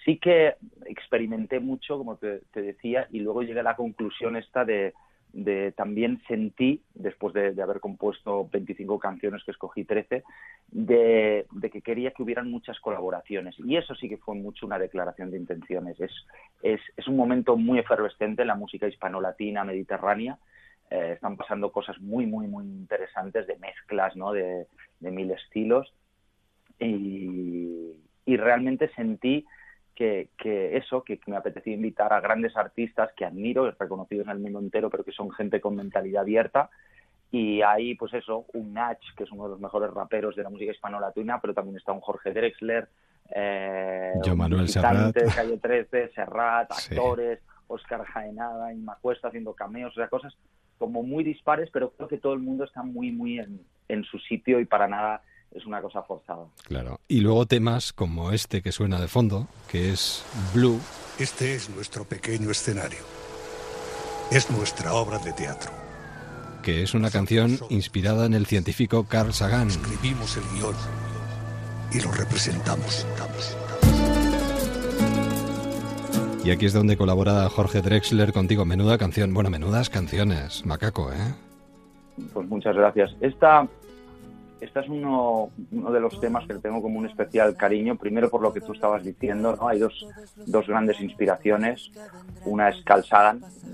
[0.05, 4.93] Sí que experimenté mucho, como te, decía, y luego llegué a la conclusión esta de,
[5.31, 10.23] de también sentí, después de, de haber compuesto 25 canciones que escogí 13,
[10.69, 13.55] de, de que quería que hubieran muchas colaboraciones.
[13.59, 15.99] Y eso sí que fue mucho una declaración de intenciones.
[16.01, 16.11] Es,
[16.61, 20.37] es, es un momento muy efervescente en la música hispano-latina, mediterránea.
[20.89, 24.33] Eh, están pasando cosas muy, muy, muy interesantes de mezclas, ¿no?
[24.33, 24.67] De,
[24.99, 25.93] de mil estilos.
[26.77, 27.93] Y,
[28.25, 29.45] y realmente sentí
[29.95, 34.39] que, que eso, que, me apetecía invitar a grandes artistas que admiro, reconocidos en el
[34.39, 36.69] mundo entero, pero que son gente con mentalidad abierta.
[37.31, 40.49] Y hay, pues eso, un Nach, que es uno de los mejores raperos de la
[40.49, 42.87] música hispano-latina, pero también está un Jorge Drexler,
[43.33, 45.15] eh, Yo, Manuel Serrat.
[45.35, 46.93] Calle 13, Serrat, Sí.
[46.93, 50.37] actores, Oscar Jaenada, Inma Cuesta haciendo cameos, o sea, cosas
[50.77, 54.19] como muy dispares, pero creo que todo el mundo está muy, muy en, en su
[54.19, 55.21] sitio y para nada
[55.55, 56.45] es una cosa forzada.
[56.67, 56.99] Claro.
[57.07, 60.79] Y luego temas como este que suena de fondo, que es Blue,
[61.19, 62.99] Este es nuestro pequeño escenario.
[64.31, 65.71] Es nuestra obra de teatro.
[66.63, 69.67] que es una canción inspirada en el científico Carl Sagan.
[69.67, 70.75] Escribimos el guion
[71.91, 73.05] y lo representamos.
[76.45, 78.65] Y aquí es donde colabora Jorge Drexler contigo.
[78.65, 81.35] Menuda canción, bueno, menudas canciones, macaco, ¿eh?
[82.33, 83.11] Pues muchas gracias.
[83.21, 83.67] Esta,
[84.63, 87.97] esta es uno, de los temas que tengo como un especial cariño.
[87.97, 89.67] Primero por lo que tú estabas diciendo, ¿no?
[89.67, 90.05] Hay dos,
[90.67, 91.91] grandes inspiraciones.
[92.45, 93.03] Una es Carl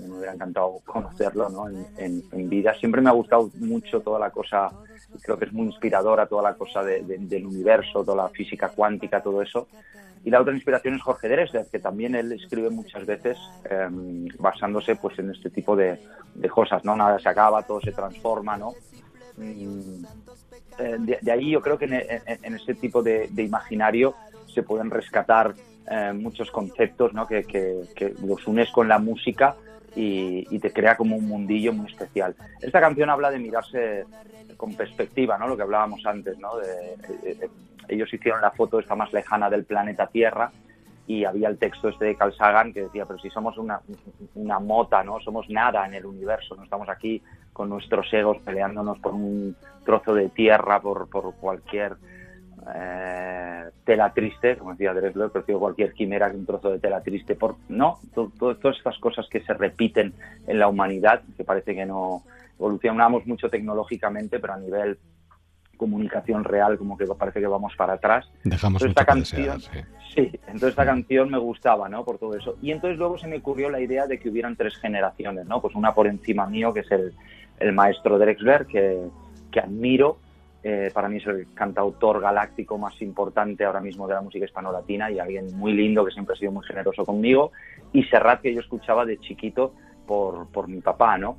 [0.08, 1.68] me hubiera encantado conocerlo ¿no?
[1.68, 2.74] en, vida.
[2.74, 4.70] Siempre me ha gustado mucho toda la cosa,
[5.22, 9.22] creo que es muy inspiradora toda la cosa de- del universo, toda la física cuántica,
[9.22, 9.68] todo eso.
[10.24, 13.88] Y la otra inspiración es Jorge Drexler, que también él escribe muchas veces eh,
[14.38, 15.98] basándose pues en este tipo de,
[16.34, 16.94] de cosas, ¿no?
[16.94, 18.74] Nada se acaba, todo se transforma, ¿no?
[19.36, 20.04] Mm,
[20.78, 24.14] eh, de, ahí yo creo que en, en- ese tipo de, imaginario
[24.46, 25.54] se pueden rescatar
[25.90, 27.26] eh, muchos conceptos, ¿no?
[27.26, 27.84] Que,
[28.22, 29.56] los unes con la música
[29.94, 32.34] y, te crea como un mundillo muy especial.
[32.60, 34.04] Esta canción habla de mirarse
[34.56, 35.48] con perspectiva, ¿no?
[35.48, 36.56] Lo que hablábamos antes, ¿no?
[36.56, 37.48] De, eh,
[37.88, 40.52] ellos hicieron la foto esta más lejana del planeta Tierra
[41.06, 43.80] y había el texto este de Carl Sagan que decía, pero si somos una,
[44.36, 45.18] una mota, ¿no?
[45.20, 47.20] Somos nada en el universo, no estamos aquí
[47.60, 51.94] con nuestros egos peleándonos por un trozo de tierra, por, por cualquier
[52.74, 57.34] eh, tela triste, como decía Drexler, prefiero cualquier quimera que un trozo de tela triste.
[57.34, 60.14] Por, no, todas estas cosas que se repiten
[60.46, 62.22] en la humanidad, que parece que no
[62.58, 64.98] evolucionamos mucho tecnológicamente, pero a nivel
[65.76, 68.30] comunicación real como que parece que vamos para atrás.
[68.44, 69.60] Dejamos esta canción,
[70.14, 70.30] sí.
[70.46, 72.04] entonces esta canción me gustaba, ¿no?
[72.04, 72.56] Por todo eso.
[72.60, 75.62] Y entonces luego se me ocurrió la idea de que hubieran tres generaciones, ¿no?
[75.62, 77.14] Pues una por encima mío, que es el,
[77.60, 78.98] el maestro Drexler, que,
[79.50, 80.18] que admiro,
[80.62, 85.10] eh, para mí es el cantautor galáctico más importante ahora mismo de la música hispano-latina
[85.10, 87.52] y alguien muy lindo que siempre ha sido muy generoso conmigo.
[87.92, 89.74] Y Serrat, que yo escuchaba de chiquito
[90.06, 91.38] por, por mi papá, ¿no?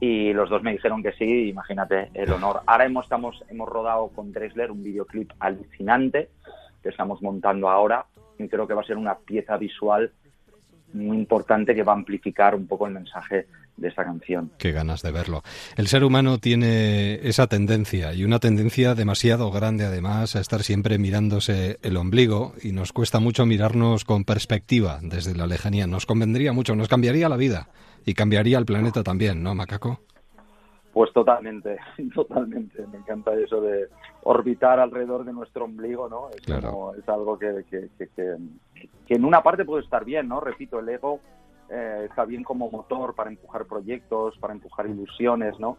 [0.00, 2.60] Y los dos me dijeron que sí, imagínate el honor.
[2.66, 6.30] Ahora hemos, estamos, hemos rodado con Drexler un videoclip alucinante
[6.82, 8.06] que estamos montando ahora
[8.38, 10.12] y creo que va a ser una pieza visual
[10.92, 13.46] muy importante que va a amplificar un poco el mensaje
[13.78, 14.50] de esta canción.
[14.58, 15.42] Qué ganas de verlo.
[15.76, 20.98] El ser humano tiene esa tendencia y una tendencia demasiado grande además a estar siempre
[20.98, 25.86] mirándose el ombligo y nos cuesta mucho mirarnos con perspectiva desde la lejanía.
[25.86, 27.68] Nos convendría mucho, nos cambiaría la vida
[28.04, 30.00] y cambiaría el planeta también, ¿no, Macaco?
[30.92, 31.78] Pues totalmente,
[32.14, 32.84] totalmente.
[32.88, 33.88] Me encanta eso de
[34.22, 36.28] orbitar alrededor de nuestro ombligo, ¿no?
[36.30, 38.08] Es, es algo que, que, que,
[39.06, 40.40] que, en una parte puede estar bien, ¿no?
[40.40, 41.20] Repito, el ego
[41.70, 45.76] eh, está bien como motor para empujar proyectos, para empujar ilusiones, ¿no?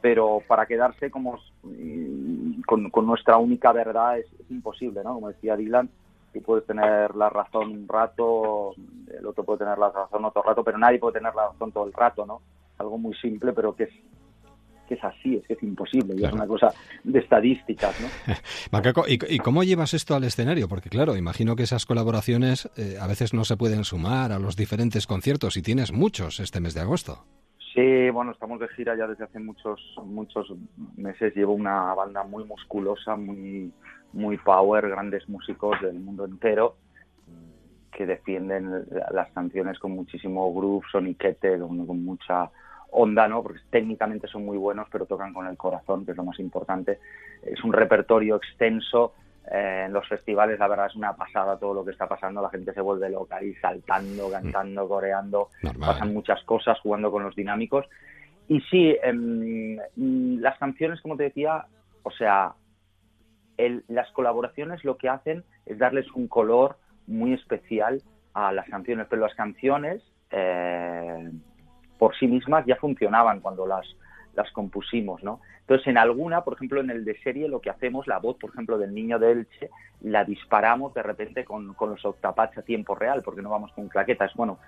[0.00, 5.14] Pero para quedarse como mm, con, nuestra única verdad es, imposible, ¿no?
[5.14, 5.88] Como decía Dylan,
[6.32, 8.74] tú puedes tener la razón un rato,
[9.06, 11.86] el otro puede tener la razón otro rato, pero nadie puede tener la razón todo
[11.86, 12.40] el rato, ¿no?
[12.78, 13.94] Algo muy simple, pero que es
[14.86, 18.08] que es así, es que es imposible, y es una cosa de estadísticas, ¿no?
[18.72, 20.68] Macaco, ¿y, cómo llevas esto al escenario?
[20.68, 24.56] Porque claro, imagino que esas colaboraciones eh, a veces no se pueden sumar a los
[24.56, 27.24] diferentes conciertos y tienes muchos este mes de agosto.
[27.74, 30.52] Sí, bueno, estamos de gira ya desde hace muchos muchos
[30.96, 31.34] meses.
[31.34, 33.72] Llevo una banda muy musculosa, muy
[34.12, 36.76] muy power, grandes músicos del mundo entero
[37.94, 38.70] que defienden
[39.12, 42.50] las canciones con muchísimo groove, soniquete, con mucha
[42.94, 43.42] onda, ¿no?
[43.42, 47.00] Porque técnicamente son muy buenos, pero tocan con el corazón, que es lo más importante.
[47.42, 49.14] Es un repertorio extenso.
[49.50, 52.40] Eh, en los festivales, la verdad, es una pasada todo lo que está pasando.
[52.40, 55.48] La gente se vuelve loca ahí saltando, cantando, coreando.
[55.78, 57.84] Pasan muchas cosas jugando con los dinámicos.
[58.48, 59.78] Y sí, em,
[60.40, 61.66] las canciones, como te decía,
[62.02, 62.54] o sea,
[63.88, 66.76] las colaboraciones lo que hacen es darles un color
[67.06, 68.02] muy especial
[68.34, 71.30] a las canciones, pero las canciones eh,
[71.98, 73.86] por sí mismas ya funcionaban cuando las,
[74.34, 75.40] las compusimos, ¿no?
[75.60, 78.50] Entonces, en alguna, por ejemplo, en el de serie, lo que hacemos, la voz, por
[78.50, 79.70] ejemplo, del niño de Elche,
[80.02, 83.88] la disparamos de repente con, con los octapads a tiempo real, porque no vamos con
[83.88, 84.34] claquetas.
[84.34, 84.58] Bueno,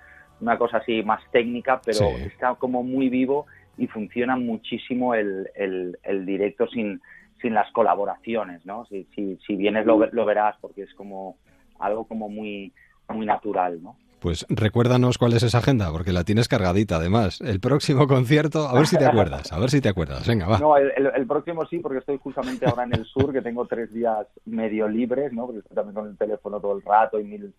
[0.41, 3.45] una cosa así más técnica, pero está como muy vivo
[3.77, 6.99] y funciona muchísimo el, el, directo sin,
[7.41, 8.85] sin las colaboraciones, ¿no?
[8.85, 11.37] Si, si, si vienes lo, lo verás, porque es como
[11.79, 12.73] algo como muy,
[13.09, 13.97] muy natural, ¿no?
[14.19, 17.39] Pues recuérdanos cuál es esa agenda, porque la tienes cargadita además.
[17.41, 20.27] El próximo concierto, a ver si te acuerdas, a ver si te acuerdas.
[20.27, 20.57] Venga, va.
[20.57, 24.25] No, el, próximo sí, porque estoy justamente ahora en el sur, que tengo tres días
[24.45, 25.45] medio libres, ¿no?
[25.45, 27.53] Porque estoy también con el teléfono todo el rato y mil,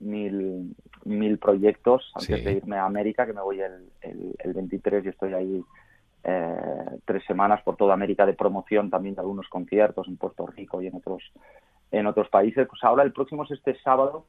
[0.00, 5.08] mil, mil proyectos antes de irme a América, que me voy el, el, 23 y
[5.08, 5.64] estoy ahí
[6.24, 6.56] eh,
[7.06, 10.88] tres semanas por toda América de promoción también de algunos conciertos en Puerto Rico y
[10.88, 11.22] en otros,
[11.90, 12.68] en otros países.
[12.68, 14.26] Pues ahora el próximo es este sábado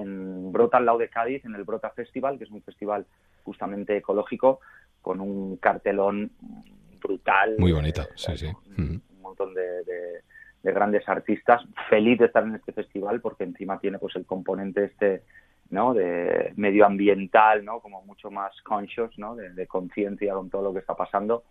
[0.00, 3.06] en Brota al lado de Cádiz, en el Brota Festival, que es un festival
[3.44, 4.60] justamente ecológico,
[5.00, 6.30] con un cartelón
[7.00, 7.56] brutal.
[7.58, 8.46] Muy bonito, sí, sí.
[8.78, 10.22] Un, montón de,
[10.62, 11.62] grandes artistas.
[11.88, 15.22] Feliz de estar en este festival porque encima tiene pues el componente este
[15.70, 15.92] ¿no?
[15.92, 17.80] de medioambiental, ¿no?
[17.80, 19.34] como mucho más conscious, ¿no?
[19.34, 21.44] de conciencia con todo lo que está pasando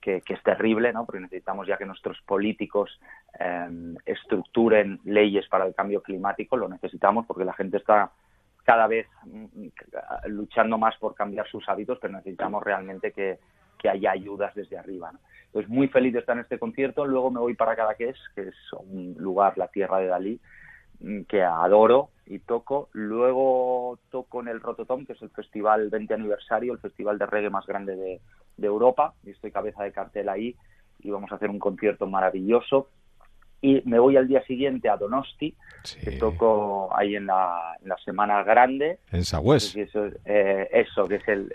[0.00, 1.04] que, es terrible, ¿no?
[1.04, 3.00] porque necesitamos ya que nuestros políticos
[3.38, 8.10] em, estructuren leyes para el cambio climático, lo necesitamos porque la gente está
[8.64, 9.68] cada vez mm,
[10.28, 13.38] luchando más por cambiar sus hábitos, pero necesitamos realmente que,
[13.88, 15.10] haya ayudas desde arriba.
[15.46, 17.06] Entonces, muy feliz de estar en este concierto.
[17.06, 20.40] Luego me voy para Cadaqués, que es un lugar, la tierra de Dalí,
[21.00, 22.88] mm, que adoro y toco.
[22.92, 27.50] Luego toco en el Rototom, que es el festival 20 aniversario, el festival de reggae
[27.50, 28.20] más grande de,
[28.56, 30.54] de Europa, y estoy cabeza de cartel ahí,
[31.00, 32.88] y vamos a hacer un concierto maravilloso.
[33.60, 35.54] Y me voy al día siguiente a Donosti,
[36.02, 39.00] que toco ahí en la, Semana Grande.
[39.10, 39.76] En Sagües.
[39.76, 41.52] Eso, eh, eso, que es el,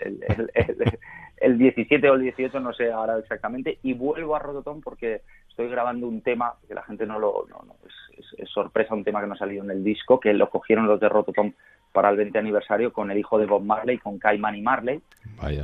[1.38, 5.22] el, 17 o el 18, no sé ahora exactamente, y vuelvo a Rototón porque
[5.56, 7.46] estoy grabando un tema que la gente no lo...
[7.48, 10.86] No, es, sorpresa, un tema que no ha salido en el disco, que lo cogieron
[10.86, 11.54] los de Rototón
[11.92, 15.00] para el 20 aniversario con el hijo de Bob Marley, con Cayman y Marley.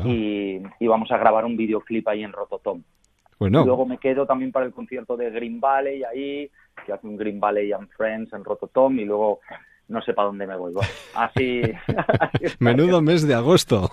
[0.05, 2.83] Y, vamos a grabar un videoclip ahí en Rototom.
[3.39, 3.65] Bueno.
[3.67, 6.51] luego me quedo también para el concierto de Green Valley ahí,
[6.87, 9.41] que hace un Green Valley and Friends en Rototom y luego
[9.93, 10.73] no sé para dónde me voy.
[10.73, 11.63] Bueno, así,
[12.59, 13.91] Menudo mes de agosto.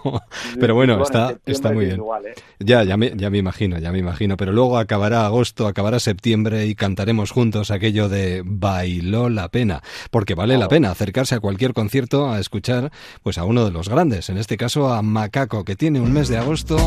[0.60, 2.00] Pero bueno, está, está muy es bien.
[2.00, 2.34] igual, ¿eh?
[2.60, 4.38] Ya, ya me, ya me imagino, ya me imagino.
[4.38, 9.82] Pero luego acabará agosto, acabará septiembre y cantaremos juntos aquello de bailó la pena.
[10.10, 13.90] Porque vale la pena acercarse a cualquier concierto a escuchar pues a uno de los
[13.90, 14.30] grandes.
[14.30, 16.78] En este caso a Macaco, que tiene un mes de agosto.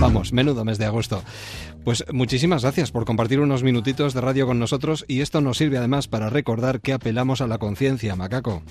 [0.00, 1.22] Vamos, menudo mes de agosto.
[1.86, 5.78] Pues muchísimas gracias por compartir unos minutitos de radio con nosotros y esto nos sirve
[5.78, 8.64] además para recordar que apelamos a la conciencia, Macaco.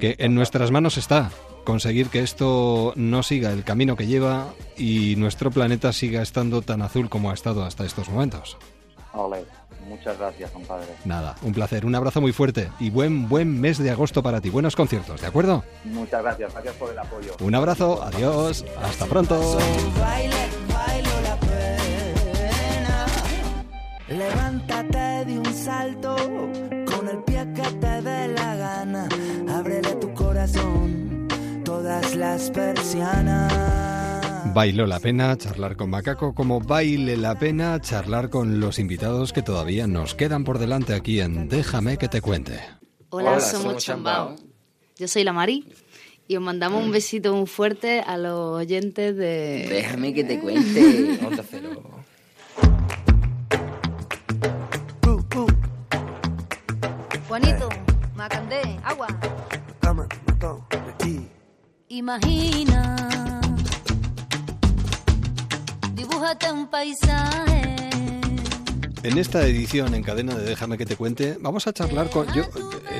[0.00, 1.30] Que en nuestras manos está
[1.66, 4.46] conseguir que esto no siga el camino que lleva
[4.78, 8.56] y nuestro planeta siga estando tan azul como ha estado hasta estos momentos.
[9.12, 9.44] Ole,
[9.86, 10.86] muchas gracias, compadre.
[11.04, 14.48] Nada, un placer, un abrazo muy fuerte y buen buen mes de agosto para ti.
[14.48, 15.64] Buenos conciertos, ¿de acuerdo?
[15.84, 17.36] Muchas gracias, gracias por el apoyo.
[17.42, 19.38] Un abrazo, adiós, hasta pronto.
[24.08, 29.06] Levántate de un salto con el pie que te dé la gana.
[29.50, 31.28] Ábrele tu corazón,
[31.62, 34.54] todas las persianas.
[34.54, 39.42] Bailó la pena charlar con Macaco como baile la pena charlar con los invitados que
[39.42, 42.58] todavía nos quedan por delante aquí en Déjame que te cuente.
[43.10, 44.28] Hola, Hola, somos somos Chambao.
[44.28, 44.48] Chambao.
[44.96, 45.70] Yo soy la Mari
[46.26, 49.66] y os mandamos un besito muy fuerte a los oyentes de...
[49.68, 51.18] Déjame que te cuente.
[62.08, 62.96] Imagina,
[65.92, 67.60] dibújate un paisaje.
[69.02, 72.26] En esta edición en cadena de Déjame que te cuente, vamos a charlar con.
[72.32, 72.44] Yo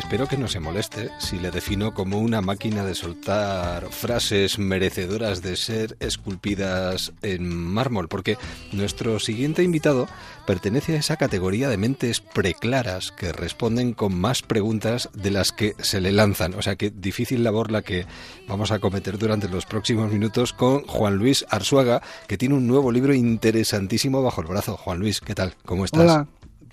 [0.09, 5.43] espero que no se moleste si le defino como una máquina de soltar frases merecedoras
[5.43, 8.39] de ser esculpidas en mármol, porque
[8.73, 10.09] nuestro siguiente invitado
[10.47, 15.75] pertenece a esa categoría de mentes preclaras que responden con más preguntas de las que
[15.79, 16.55] se le lanzan.
[16.55, 18.07] O sea que difícil labor la que
[18.49, 22.93] vamos a cometer durante los próximos minutos con Juan Luis Arzuaga, que tiene un nuevo
[22.93, 24.79] libro interesantísimo bajo el brazo.
[24.79, 25.55] Juan Luis, ¿qué tal?
[25.67, 26.01] ¿Cómo estás?
[26.01, 26.27] Hola,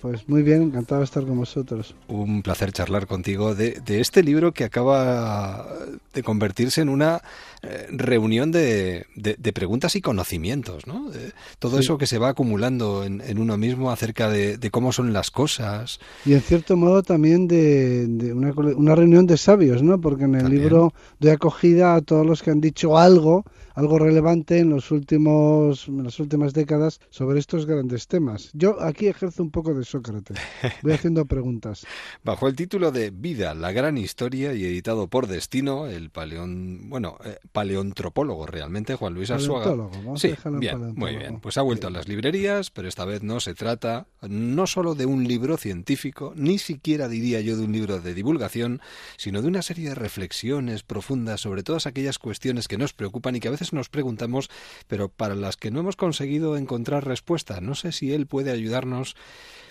[0.08, 1.94] pues muy bien, encantado de estar con vosotros.
[2.08, 5.66] Un placer charlar contigo de, de este libro que acaba
[6.14, 7.22] de convertirse en una
[7.62, 11.10] eh, reunión de, de- de preguntas y conocimientos, ¿no?
[11.58, 11.84] Todo Sí.
[11.84, 15.98] eso que se va acumulando en, en uno mismo acerca de, cómo son las cosas.
[16.24, 20.00] Y en cierto modo también de, de una, una reunión de sabios, ¿no?
[20.00, 20.62] Porque en el También.
[20.62, 23.44] libro doy acogida a todos los que han dicho algo,
[23.76, 28.50] algo relevante en los últimos, en las últimas décadas sobre estos grandes temas.
[28.54, 30.38] Yo aquí ejerzo un poco de Sócrates.
[30.82, 31.86] Voy haciendo preguntas.
[32.24, 37.18] Bajo el título de Vida, la gran historia y editado por Destino, el paleón, bueno,
[37.24, 39.72] eh, paleontropólogo realmente, Juan Luis Arzuaga.
[39.72, 41.40] A Sí, bien, muy bien.
[41.40, 45.04] Pues ha vuelto a las librerías, pero esta vez no se trata no solo de
[45.04, 48.80] un libro científico, ni siquiera diría yo de un libro de divulgación,
[49.18, 53.40] sino de una serie de reflexiones profundas sobre todas aquellas cuestiones que nos preocupan y
[53.40, 54.50] que a veces nos preguntamos,
[54.88, 57.60] pero para las que no hemos conseguido encontrar respuesta.
[57.60, 59.16] No sé si él puede ayudarnos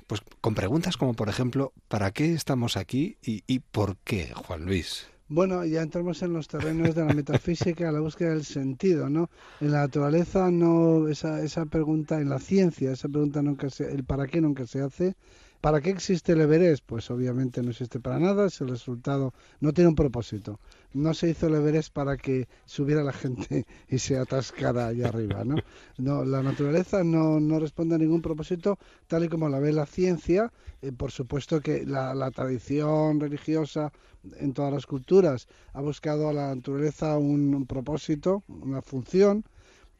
[0.08, 4.65] pues con preguntas como por ejemplo, ¿para qué estamos aquí y, y por qué, Juan
[4.65, 5.08] Luis?
[5.27, 9.31] Bueno, ya entramos en los terrenos de la metafísica, la búsqueda del sentido, ¿no?
[9.60, 14.03] En la naturaleza no esa esa pregunta, en la ciencia esa pregunta nunca se, el
[14.03, 15.15] para qué nunca se hace.
[15.65, 16.84] ¿Para qué existe el Everest?
[16.86, 20.60] Pues obviamente no existe para nada, es el resultado, no tiene un propósito.
[20.93, 25.43] No se hizo el Everest para que subiera la gente y se atascara allá arriba,
[25.43, 25.56] ¿no?
[25.97, 29.88] No, la naturaleza no, no responde a ningún propósito tal y como la ve la
[29.88, 30.54] ciencia.
[30.84, 33.91] Eh, por supuesto que la, tradición religiosa
[34.38, 39.43] en todas las culturas ha buscado a la naturaleza un, un propósito, una función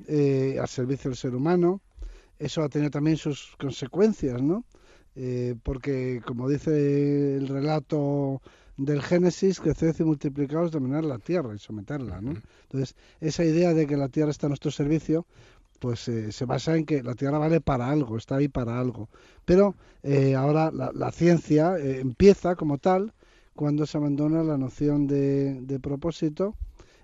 [0.08, 1.82] eh, al servicio del ser humano.
[2.38, 4.64] Eso ha tenido también sus consecuencias, ¿no?
[5.16, 8.42] Eh, porque, como dice el relato
[8.78, 12.34] del Génesis, creced y multiplicaos, dominar la tierra y someterla, ¿no?
[12.64, 15.26] Entonces, esa idea de que la tierra está a nuestro servicio,
[15.80, 19.10] pues eh, se basa en que la tierra vale para algo, está ahí para algo.
[19.46, 23.14] Pero eh, ahora la, la ciencia eh, empieza como tal
[23.56, 26.56] cuando se abandona la noción de, de propósito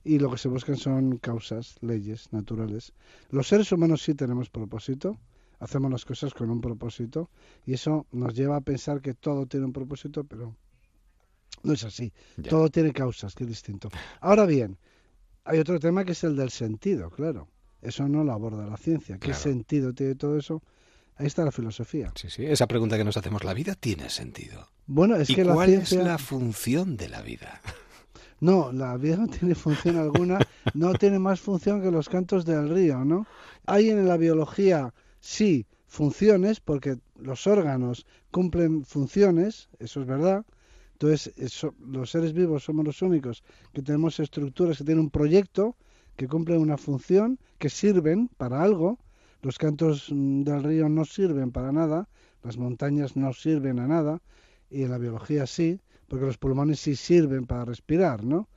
[0.04, 2.94] y lo que se buscan son causas, leyes naturales.
[3.30, 5.18] Los seres humanos sí tenemos propósito,
[5.62, 7.30] hacemos las cosas con un propósito
[7.66, 10.54] y eso nos lleva a pensar que todo tiene un propósito, pero
[11.64, 12.12] no es así.
[12.36, 12.50] Ya.
[12.50, 13.90] Todo tiene causas, que es distinto.
[14.20, 14.78] Ahora bien,
[15.46, 17.48] hay otro tema que es el del sentido, claro.
[17.82, 19.16] Eso no lo aborda la ciencia.
[19.16, 19.40] ¿Qué Claro.
[19.40, 20.62] sentido tiene todo eso?
[21.16, 22.12] Ahí está la filosofía.
[22.16, 24.68] Sí, sí, esa pregunta que nos hacemos, ¿la vida tiene sentido?
[24.88, 26.00] Bueno, es ¿Y que la cuál ciencia...
[26.02, 27.62] es la función de la vida?
[28.40, 30.40] No, la vida no tiene función alguna,
[30.74, 33.28] no tiene más función que los cantos del río, ¿no?
[33.68, 40.46] Hay en la biología, sí, funciones, porque los órganos cumplen funciones, eso es verdad.
[40.94, 41.34] Entonces,
[41.80, 43.44] los seres vivos somos los únicos
[43.74, 45.76] que tenemos estructuras que tienen un proyecto,
[46.16, 49.00] que cumplen una función, que sirven para algo.
[49.42, 52.08] Los cantos mm, del río no sirven para nada,
[52.44, 54.22] las montañas no sirven a nada,
[54.70, 58.48] y en la biología sí, porque los pulmones sí sirven para respirar, ¿no?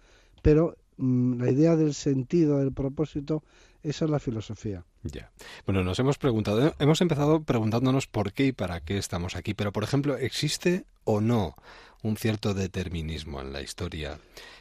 [0.43, 3.43] Pero mm, la idea del sentido, del propósito,
[3.85, 4.85] esa es la filosofía.
[5.03, 5.31] Ya.
[5.67, 9.73] Bueno, nos hemos preguntado, hemos empezado preguntándonos por qué y para qué estamos aquí, pero
[9.73, 11.55] por ejemplo, ¿existe o no
[12.03, 14.19] un cierto determinismo en la historia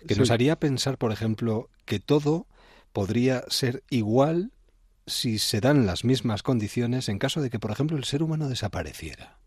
[0.08, 2.48] que nos haría pensar, por ejemplo, que todo
[2.92, 4.52] podría ser igual
[5.08, 8.48] si se dan las mismas condiciones en caso de que, por ejemplo, el ser humano
[8.48, 9.38] desapareciera?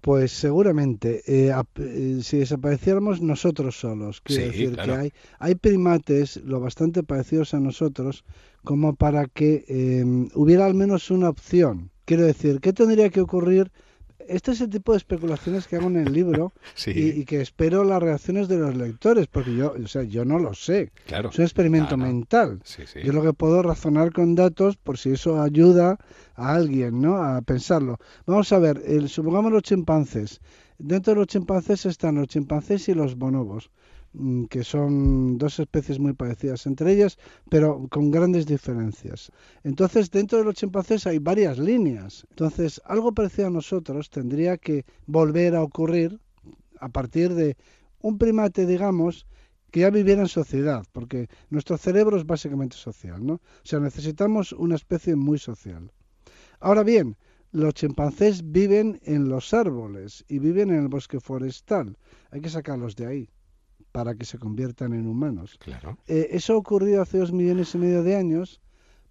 [0.00, 4.94] Pues seguramente, eh, eh, si desapareciéramos nosotros solos, quiero Sí, decir claro.
[4.94, 8.24] que hay, hay primates lo bastante parecidos a nosotros
[8.64, 11.90] como para que eh, hubiera al menos una opción.
[12.06, 13.70] Quiero decir, ¿qué tendría que ocurrir?
[14.30, 16.92] Este es el tipo de especulaciones que hago en el libro Sí.
[16.94, 20.38] y, y que espero las reacciones de los lectores, porque yo, o sea, yo no
[20.38, 20.92] lo sé.
[21.06, 21.30] Claro.
[21.30, 22.60] Es un experimento mental.
[22.64, 23.00] Sí, sí.
[23.04, 25.98] Yo lo que puedo razonar con datos por si eso ayuda
[26.36, 27.16] a alguien, ¿no?
[27.22, 27.98] A pensarlo.
[28.26, 30.40] Vamos a ver, el, supongamos los chimpancés.
[30.78, 33.70] Dentro de los chimpancés están los chimpancés y los bonobos,
[34.48, 37.16] que son dos especies muy parecidas entre ellas,
[37.48, 39.30] pero con grandes diferencias.
[39.62, 42.26] Entonces, dentro de los chimpancés hay varias líneas.
[42.30, 46.18] Entonces, algo parecido a nosotros tendría que volver a ocurrir
[46.80, 47.56] a partir de
[48.00, 49.26] un primate, digamos,
[49.70, 53.34] que ya viviera en sociedad, porque nuestro cerebro es básicamente social, ¿no?
[53.34, 55.92] O sea, necesitamos una especie muy social.
[56.58, 57.16] Ahora bien,
[57.52, 61.96] los chimpancés viven en los árboles y viven en el bosque forestal.
[62.32, 63.30] Hay que sacarlos de ahí
[63.92, 65.56] para que se conviertan en humanos.
[65.58, 65.98] Claro.
[66.06, 68.60] Eh, eso ocurrió hace dos millones y medio de años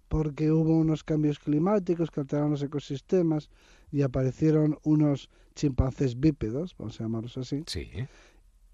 [0.08, 3.48] porque hubo unos cambios climáticos que alteraron los ecosistemas
[3.92, 7.62] y aparecieron unos chimpancés bípedos, vamos a llamarlos así.
[7.66, 7.88] Sí.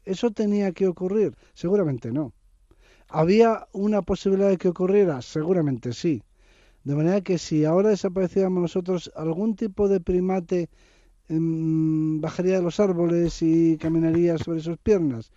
[0.04, 1.36] ¿Eso tenía que ocurrir?
[1.52, 2.32] Seguramente no.
[3.08, 5.20] ¿Había una posibilidad de que ocurriera?
[5.20, 6.22] Seguramente sí.
[6.84, 10.70] De manera que si ahora desapareciéramos nosotros, algún tipo de primate
[11.28, 15.32] em, bajaría de los árboles y caminaría sobre sus piernas.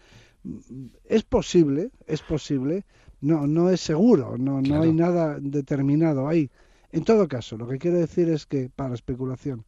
[1.06, 2.86] Es posible, es posible.
[3.22, 6.50] No, no es seguro, no, no hay nada determinado ahí.
[6.92, 9.66] En todo caso, lo que quiero decir es que, para especulación,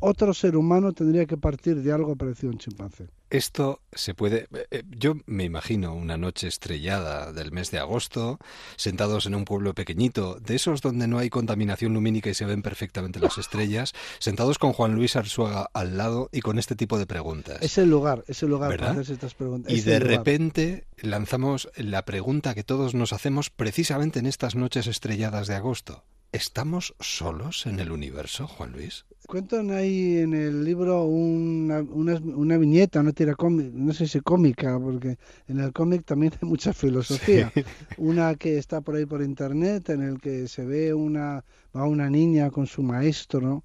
[0.00, 3.08] otro ser humano tendría que partir de algo parecido a un chimpancé.
[3.34, 4.46] Esto se puede.
[4.54, 8.38] eh, eh, Yo me imagino una noche estrellada del mes de agosto,
[8.76, 12.62] sentados en un pueblo pequeñito, de esos donde no hay contaminación lumínica y se ven
[12.62, 17.06] perfectamente las estrellas, sentados con Juan Luis Arzuaga al lado y con este tipo de
[17.06, 17.58] preguntas.
[17.60, 18.86] Es el lugar, es el lugar ¿Verdad?
[18.88, 19.72] para hacerse estas preguntas.
[19.72, 20.16] Y de lugar.
[20.18, 26.04] repente lanzamos la pregunta que todos nos hacemos precisamente en estas noches estrelladas de agosto.
[26.34, 29.04] ¿Estamos solos en el universo, Juan Luis?
[29.28, 34.18] Cuentan ahí en el libro una, una, una viñeta, una tira cómica, no sé si
[34.20, 35.16] cómica, porque
[35.46, 37.52] en el cómic también hay mucha filosofía.
[37.54, 37.62] Sí.
[37.98, 42.10] Una que está por ahí por internet, en el que se ve una, va una
[42.10, 43.62] niña con su maestro,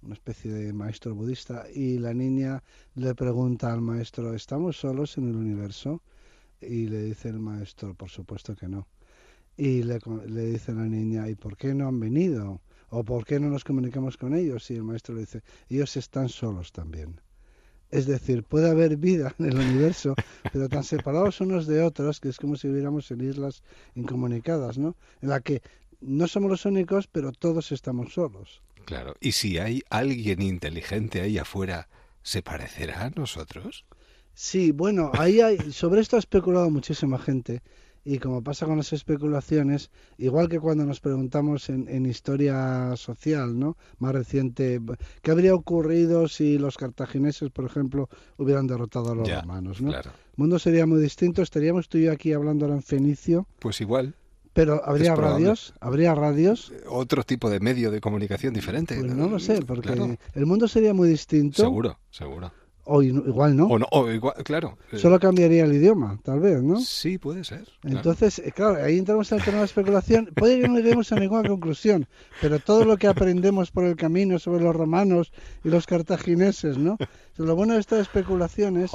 [0.00, 2.62] una especie de maestro budista, y la niña
[2.94, 6.00] le pregunta al maestro, ¿estamos solos en el universo?
[6.60, 8.86] Y le dice el maestro, por supuesto que no.
[9.56, 12.60] Y le, le dice la niña, ¿y por qué no han venido?
[12.90, 14.70] ¿O por qué no nos comunicamos con ellos?
[14.70, 17.20] Y el maestro le dice, ellos están solos también.
[17.90, 20.16] Es decir, puede haber vida en el universo,
[20.52, 23.62] pero tan separados unos de otros que es como si viviéramos en islas
[23.94, 24.96] incomunicadas, ¿no?
[25.22, 25.62] En la que
[26.00, 28.62] no somos los únicos, pero todos estamos solos.
[28.84, 29.14] Claro.
[29.20, 31.88] ¿Y si hay alguien inteligente ahí afuera,
[32.22, 33.84] se parecerá a nosotros?
[34.34, 37.62] Sí, bueno, ahí hay, sobre esto ha especulado muchísima gente
[38.04, 43.58] y como pasa con las especulaciones, igual que cuando nos preguntamos en, en historia social,
[43.58, 43.76] ¿no?
[43.98, 44.80] Más reciente,
[45.22, 49.90] ¿qué habría ocurrido si los cartagineses, por ejemplo, hubieran derrotado a los Ya, romanos, ¿no?
[49.90, 50.10] claro.
[50.10, 53.80] El mundo sería muy distinto, estaríamos tú y yo aquí hablando ahora en fenicio, Pues
[53.80, 54.14] igual.
[54.52, 55.72] pero ¿habría radios?
[55.80, 56.72] ¿Habría radios?
[56.88, 58.98] Otro tipo de medio de comunicación diferente.
[59.00, 60.16] Pues no lo sé, porque Claro.
[60.34, 61.62] el mundo sería muy distinto.
[61.62, 62.52] Seguro, seguro.
[62.86, 63.66] O igual no.
[63.66, 64.76] O no, o igual, claro.
[64.92, 66.78] Eh, Solo cambiaría el idioma, tal vez, ¿no?
[66.80, 67.64] Sí, puede ser.
[67.80, 67.96] claro.
[67.96, 70.30] Entonces, eh, claro, ahí entramos en el tema de la especulación.
[70.34, 72.06] Puede que no lleguemos a ninguna conclusión,
[72.40, 75.32] pero todo lo que aprendemos por el camino sobre los romanos
[75.64, 76.98] y los cartagineses, ¿no?
[77.36, 78.90] Lo bueno de estas especulaciones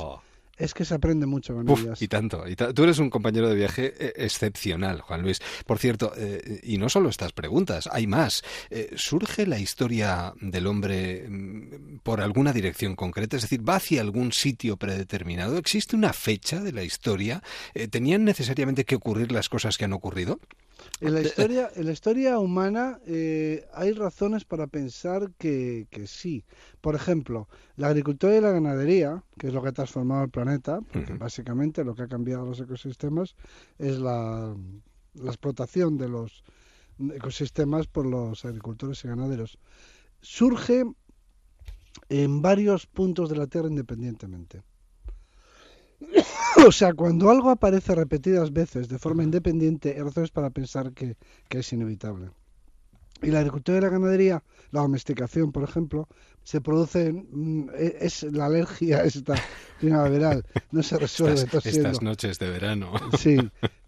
[0.60, 2.02] es que se aprende mucho con Uf, ellas.
[2.02, 5.40] y tanto, y Tú eres un compañero de viaje eh, excepcional, Juan Luis.
[5.66, 8.44] Por cierto, eh, y no solo estas preguntas, hay más.
[8.70, 13.38] Eh, ¿Surge la historia del hombre mm, por alguna dirección concreta?
[13.38, 15.58] Es decir, ¿va hacia algún sitio predeterminado?
[15.58, 17.42] ¿Existe una fecha de la historia?
[17.74, 20.40] Eh, ¿Tenían necesariamente que ocurrir las cosas que han ocurrido?
[21.02, 26.44] En la historia, en la historia humana eh, hay razones para pensar que, que sí.
[26.82, 27.48] Por ejemplo,
[27.78, 31.86] la agricultura y la ganadería, que es lo que ha transformado el planeta, porque básicamente
[31.86, 33.36] lo que ha cambiado los ecosistemas
[33.78, 34.56] es la,
[35.14, 36.44] la explotación de los
[37.14, 39.58] ecosistemas por los agricultores y ganaderos.
[40.22, 40.84] Surge
[42.10, 44.64] en varios puntos de la Tierra independientemente.
[46.68, 51.16] o sea, cuando algo aparece repetidas veces de forma independiente, hay razones para pensar que,
[51.48, 52.30] que es inevitable.
[53.22, 56.08] Y la agricultura y la ganadería, la domesticación, por ejemplo,
[56.44, 59.36] se produce, mm, e- es la alergia esta
[59.80, 62.94] primaveral, no se resuelve Estas, estas noches de verano.
[63.20, 63.38] Sí,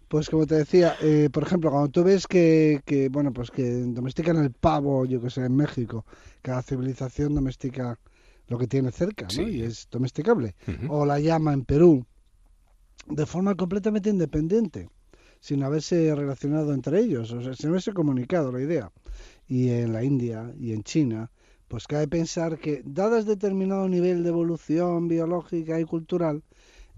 [0.08, 3.62] pues como te decía, eh, por ejemplo, cuando tú ves que, que, bueno, pues que
[3.70, 6.04] domestican el pavo, yo que sé, en México,
[6.42, 7.98] cada civilización domestica
[8.52, 9.30] lo que tiene cerca, ¿no?
[9.30, 9.42] Sí.
[9.42, 10.54] Y es domesticable.
[10.88, 12.04] O la llama en Perú,
[13.08, 14.90] de forma completamente independiente,
[15.40, 18.92] sin haberse relacionado entre ellos, o sea, sin haberse comunicado la idea.
[19.48, 21.30] Y en la India y en China,
[21.66, 26.42] pues cabe pensar que, dadas determinado nivel de evolución biológica y cultural,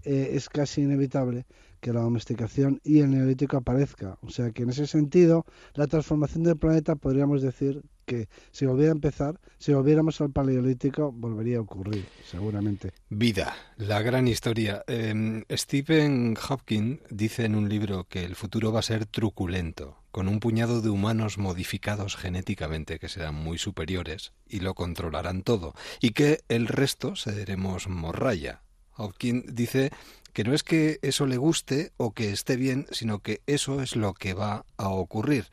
[0.03, 1.45] eh, es casi inevitable
[1.79, 4.17] que la domesticación y el neolítico aparezca.
[4.21, 8.91] O sea que en ese sentido, la transformación del planeta podríamos decir que si volviera
[8.91, 12.93] a empezar, si volviéramos al paleolítico, volvería a ocurrir, seguramente.
[13.09, 14.83] Vida, la gran historia.
[14.87, 20.27] Eh, Stephen Hopkins dice en un libro que el futuro va a ser truculento, con
[20.27, 26.11] un puñado de humanos modificados genéticamente que serán muy superiores y lo controlarán todo, y
[26.11, 28.61] que el resto seremos morralla.
[28.97, 29.91] Hopkins dice
[30.35, 33.95] que no es que eso le guste o que esté bien, sino que eso es
[33.95, 35.45] lo que va a ocurrir.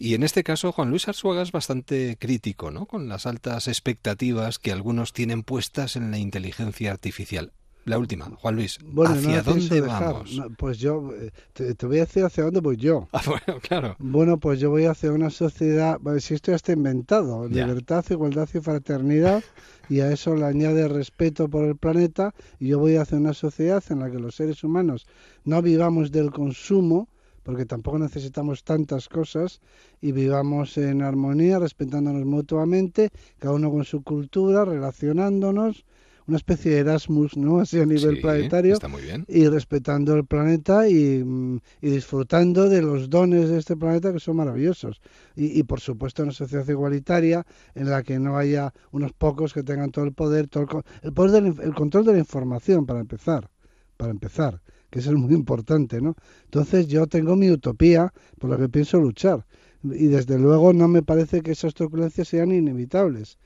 [0.00, 2.86] Y en este caso, Juan Luis Arzuaga es bastante crítico, ¿no?
[2.86, 7.52] Con las altas expectativas que algunos tienen puestas en la inteligencia artificial.
[7.86, 10.36] La última, Juan Luis, Bueno, no ¿hacia dónde vamos?
[10.36, 13.06] No, pues yo, eh, te, te voy a decir hacia dónde voy yo.
[13.12, 13.94] Ah, bueno, claro.
[14.00, 17.64] Bueno, pues yo voy hacia una sociedad, bueno, si esto ya está inventado, Ya.
[17.64, 19.42] libertad, igualdad y fraternidad,
[19.88, 23.82] y a eso le añade respeto por el planeta, y yo voy hacia una sociedad
[23.90, 25.06] en la que los seres humanos
[25.44, 27.08] no vivamos del consumo,
[27.44, 29.60] porque tampoco necesitamos tantas cosas,
[30.00, 35.84] y vivamos en armonía, respetándonos mutuamente, cada uno con su cultura, relacionándonos,
[36.26, 37.60] una especie de Erasmus, ¿no?
[37.60, 39.24] Así a nivel Sí, planetario está muy bien.
[39.28, 44.20] y respetando el planeta y, mm, y disfrutando de los dones de este planeta que
[44.20, 45.00] son maravillosos.
[45.34, 49.62] Y, y, por supuesto una sociedad igualitaria en la que no haya unos pocos que
[49.62, 50.68] tengan todo el poder, todo el,
[51.02, 53.50] el poder del el control de la información para empezar,
[53.96, 54.60] para empezar,
[54.90, 56.14] que eso es muy importante, ¿no?
[56.44, 59.46] Entonces yo tengo mi utopía por la que pienso luchar
[59.84, 63.38] y desde luego no me parece que esas turbulencias sean inevitables.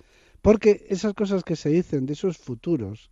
[0.42, 3.10] Porque esas cosas que se dicen de esos futuros,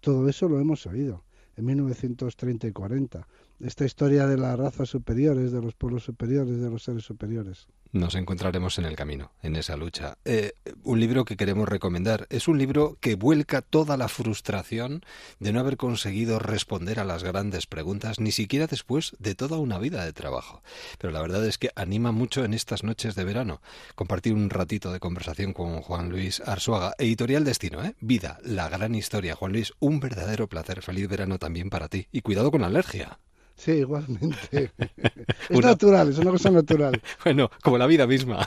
[0.00, 1.24] todo eso lo hemos oído
[1.56, 3.26] en 1930 y 40.
[3.60, 7.66] Esta historia de las razas superiores, de los pueblos superiores, de los seres superiores.
[7.90, 10.16] Nos encontraremos en el camino, en esa lucha.
[10.24, 10.52] Eh,
[10.84, 15.02] un libro que queremos recomendar es un libro que vuelca toda la frustración
[15.40, 19.78] de no haber conseguido responder a las grandes preguntas, ni siquiera después de toda una
[19.78, 20.62] vida de trabajo.
[20.98, 23.60] Pero la verdad es que anima mucho en estas noches de verano
[23.96, 27.96] compartir un ratito de conversación con Juan Luis Arzuaga, editorial Destino, ¿eh?
[28.00, 29.34] Vida, la gran historia.
[29.34, 30.82] Juan Luis, un verdadero placer.
[30.82, 32.06] Feliz verano también para ti.
[32.12, 33.18] Y cuidado con la alergia.
[33.58, 34.70] Sí, igualmente.
[34.78, 37.00] es Una- natural, es una cosa natural.
[37.24, 38.46] Bueno, como la vida misma.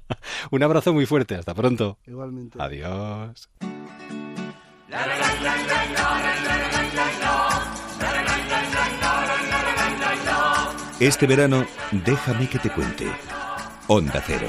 [0.50, 1.34] un abrazo muy fuerte.
[1.34, 1.98] Hasta pronto.
[2.06, 2.58] Igualmente.
[2.60, 3.48] Adiós.
[11.00, 13.06] Este verano, déjame que te cuente.
[13.88, 14.46] Onda Cero.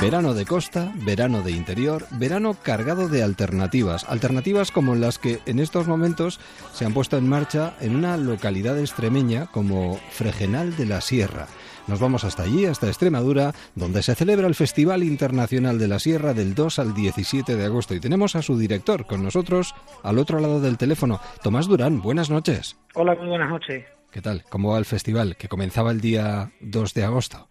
[0.00, 4.08] Verano de costa, verano de interior, verano cargado de alternativas.
[4.08, 6.40] Alternativas como las que en estos momentos
[6.72, 11.48] se han puesto en marcha en una localidad extremeña como Fregenal de la Sierra.
[11.86, 16.32] Nos vamos hasta allí, hasta Extremadura, donde se celebra el Festival Internacional de la Sierra
[16.32, 17.94] del 2 al 17 de agosto.
[17.94, 22.00] Y tenemos a su director con nosotros al otro lado del teléfono, Tomás Durán.
[22.00, 22.78] Buenas noches.
[22.94, 23.84] Hola, muy buenas noches.
[24.10, 24.44] ¿Qué tal?
[24.48, 27.48] ¿Cómo va el festival que comenzaba el día 2 de agosto?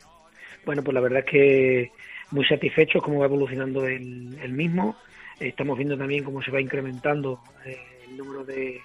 [0.65, 1.91] Bueno, pues la verdad es que
[2.31, 4.95] muy satisfechos cómo va evolucionando el, el mismo.
[5.39, 7.77] Estamos viendo también cómo se va incrementando eh,
[8.07, 8.81] el número de,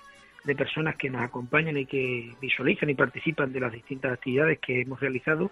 [0.57, 5.01] personas que nos acompañan y que visualizan y participan de las distintas actividades que hemos
[5.01, 5.51] realizado.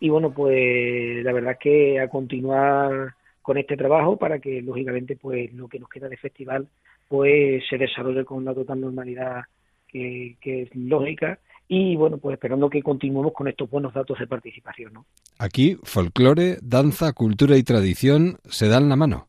[0.00, 5.16] Y bueno, pues la verdad es que a continuar con este trabajo para que lógicamente
[5.16, 6.68] pues lo que nos queda de festival
[7.08, 9.44] pues se desarrolle con la total normalidad
[9.90, 11.38] que es lógica
[11.68, 15.06] y bueno pues esperando que continuemos con estos buenos datos de participación ¿no?
[15.38, 19.28] Aquí, folclore, danza, cultura y tradición se dan la mano.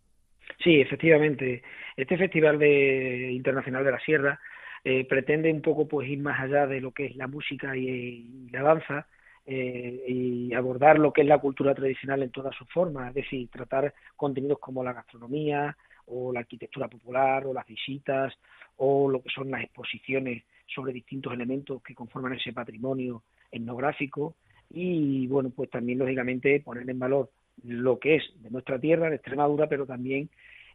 [0.64, 1.62] Sí, efectivamente.
[1.96, 4.40] Este Festival de, Internacional de la Sierra
[4.84, 7.88] eh, pretende un poco pues ir más allá de lo que es la música y,
[7.88, 9.08] y la danza
[9.46, 13.50] eh, y abordar lo que es la cultura tradicional en todas sus formas, es decir,
[13.50, 15.76] tratar contenidos como la gastronomía
[16.06, 18.34] o la arquitectura popular o las visitas
[18.78, 24.36] o lo que son las exposiciones sobre distintos elementos que conforman ese patrimonio etnográfico
[24.72, 27.32] y bueno, pues también lógicamente poner en valor
[27.64, 30.30] lo que es de nuestra tierra, de Extremadura, pero también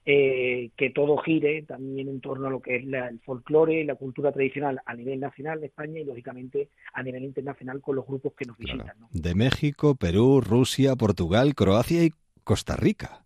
[0.07, 3.85] eh, que todo gire también en torno a lo que es la, el folclore y
[3.85, 8.07] la cultura tradicional a nivel nacional de España y lógicamente a nivel internacional con los
[8.07, 8.99] grupos que nos visitan.
[8.99, 9.09] ¿no?
[9.13, 12.11] De México, Perú, Rusia, Portugal, Croacia y
[12.43, 13.25] Costa Rica.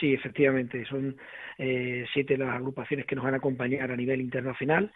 [0.00, 1.16] Sí, efectivamente, son
[1.58, 4.92] eh, siete las agrupaciones que nos van a acompañar a nivel internacional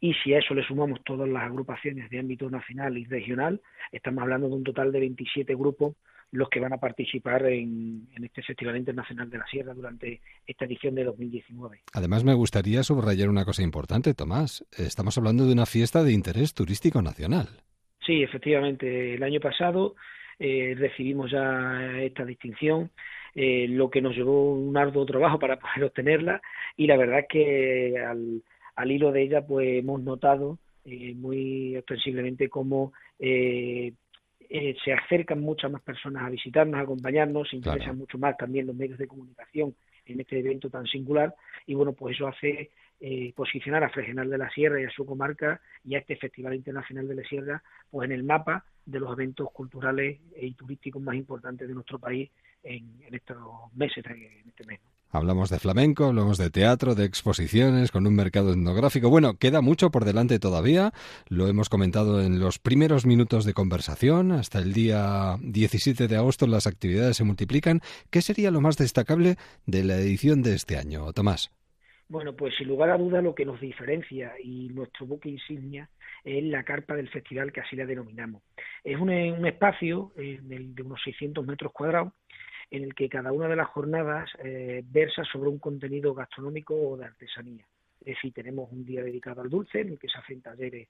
[0.00, 3.60] y si a eso le sumamos todas las agrupaciones de ámbito nacional y regional,
[3.92, 5.96] estamos hablando de un total de 27 grupos
[6.30, 10.64] los que van a participar en, en, este Festival Internacional de la Sierra durante esta
[10.64, 11.82] edición de 2019.
[11.92, 14.66] Además, me gustaría subrayar una cosa importante, Tomás.
[14.76, 17.46] Estamos hablando de una fiesta de interés turístico nacional.
[18.04, 19.14] Sí, efectivamente.
[19.14, 19.94] El año pasado
[20.38, 22.90] eh, recibimos ya esta distinción,
[23.34, 26.40] eh, lo que nos llevó un arduo trabajo para poder obtenerla
[26.76, 28.42] y la verdad es que al,
[28.76, 33.92] al hilo de ella pues hemos notado eh, muy ostensiblemente cómo eh,
[34.50, 37.98] eh, se acercan muchas más personas a visitarnos, a acompañarnos, se interesan claro.
[37.98, 39.74] mucho más también los medios de comunicación
[40.06, 41.34] en este evento tan singular
[41.66, 42.70] y bueno, pues eso hace
[43.00, 46.54] eh, posicionar a Fregenal de la Sierra y a su comarca y a este Festival
[46.54, 51.16] Internacional de la Sierra pues en el mapa de los eventos culturales y turísticos más
[51.16, 52.30] importantes de nuestro país
[52.62, 53.36] en, en estos
[53.74, 54.80] meses, en este mes.
[54.84, 54.93] ¿no?
[55.14, 59.10] Hablamos de flamenco, hablamos de teatro, de exposiciones, con un mercado etnográfico.
[59.10, 60.90] Bueno, queda mucho por delante todavía.
[61.28, 64.32] Lo hemos comentado en los primeros minutos de conversación.
[64.32, 67.80] Hasta el día 17 de agosto las actividades se multiplican.
[68.10, 69.36] ¿Qué sería lo más destacable
[69.66, 71.52] de la edición de este año, Tomás?
[72.08, 75.88] Bueno, pues sin lugar a duda lo que nos diferencia y nuestro buque insignia
[76.24, 78.42] es la carpa del festival, que así la denominamos.
[78.82, 82.12] Es un, espacio eh, de unos 600 metros cuadrados
[82.70, 86.96] en el que cada una de las jornadas eh, versa sobre un contenido gastronómico o
[86.96, 87.64] de artesanía.
[88.00, 90.88] Es decir, tenemos un día dedicado al dulce, en el que se hacen talleres,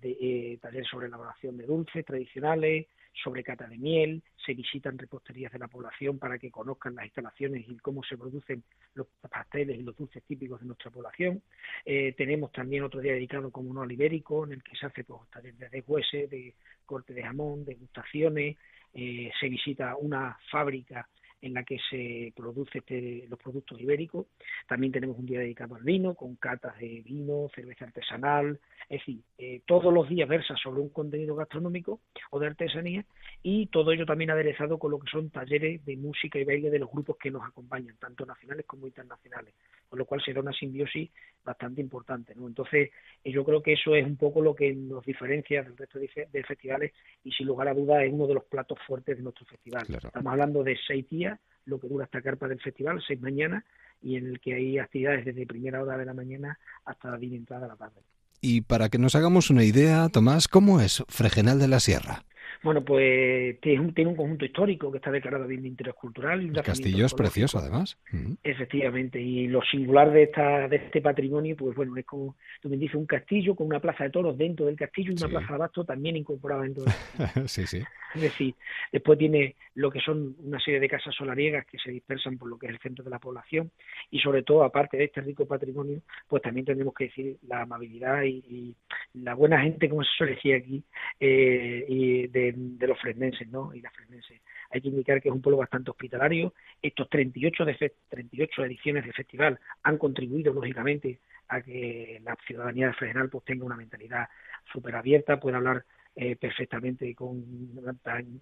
[0.00, 2.86] de, eh, talleres sobre elaboración de dulces tradicionales,
[3.22, 7.64] sobre cata de miel, se visitan reposterías de la población para que conozcan las instalaciones
[7.68, 8.62] y cómo se producen
[8.94, 11.42] los pasteles y los dulces típicos de nuestra población.
[11.84, 15.04] Eh, tenemos también otro día dedicado como uno al ibérico, en el que se hace
[15.04, 16.54] pues, talleres de deshuese, de
[16.86, 18.56] corte de jamón, degustaciones,
[18.94, 21.08] eh, se visita una fábrica
[21.42, 24.26] en la que se produce este, los productos ibéricos.
[24.66, 29.20] También tenemos un día dedicado al vino, con catas de vino, cerveza artesanal, es decir,
[29.38, 33.04] eh, todos los días versa sobre un contenido gastronómico o de artesanía
[33.42, 36.78] y todo ello también aderezado con lo que son talleres de música y baile de
[36.78, 39.54] los grupos que nos acompañan, tanto nacionales como internacionales,
[39.88, 41.10] con lo cual se da una simbiosis
[41.44, 42.34] bastante importante.
[42.36, 42.46] ¿no?
[42.46, 42.90] Entonces,
[43.24, 46.28] eh, yo creo que eso es un poco lo que nos diferencia del resto de,
[46.30, 46.92] de festivales
[47.24, 49.84] y sin lugar a dudas es uno de los platos fuertes de nuestro festival.
[49.86, 50.06] Claro.
[50.06, 51.31] Estamos hablando de seis días
[51.64, 53.64] lo que dura esta carpa del festival, seis mañanas,
[54.00, 57.62] y en el que hay actividades desde primera hora de la mañana hasta la entrada
[57.62, 58.00] de la tarde.
[58.40, 62.24] Y para que nos hagamos una idea, Tomás, ¿cómo es Fregenal de la Sierra?
[62.62, 66.40] Bueno, pues tiene un, tiene un conjunto histórico que está declarado bien de interés cultural.
[66.40, 67.98] El castillo es precioso, además.
[68.42, 72.76] Efectivamente, y lo singular de esta de este patrimonio, pues bueno, es como tú me
[72.76, 75.32] dices, un castillo con una plaza de toros dentro del castillo y una Sí.
[75.32, 76.92] plaza de abasto también incorporada dentro del
[77.48, 77.82] sí, sí.
[78.14, 78.54] Es decir,
[78.92, 82.58] después tiene lo que son una serie de casas solariegas que se dispersan por lo
[82.58, 83.70] que es el centro de la población
[84.10, 88.22] y sobre todo, aparte de este rico patrimonio, pues también tendremos que decir la amabilidad
[88.24, 88.74] y, y
[89.14, 90.82] la buena gente, como se suele decir aquí,
[91.20, 92.54] eh, y de,
[92.86, 93.74] los fresnenses, ¿no?
[93.74, 94.40] Y las fresnenses.
[94.70, 96.54] Hay que indicar que es un pueblo bastante hospitalario.
[96.80, 102.88] Estos 38, de fe- 38 ediciones de festival han contribuido, lógicamente, a que la ciudadanía
[102.88, 104.28] de Fregenal pues, tenga una mentalidad
[104.72, 107.42] súper abierta, pueda hablar eh, perfectamente con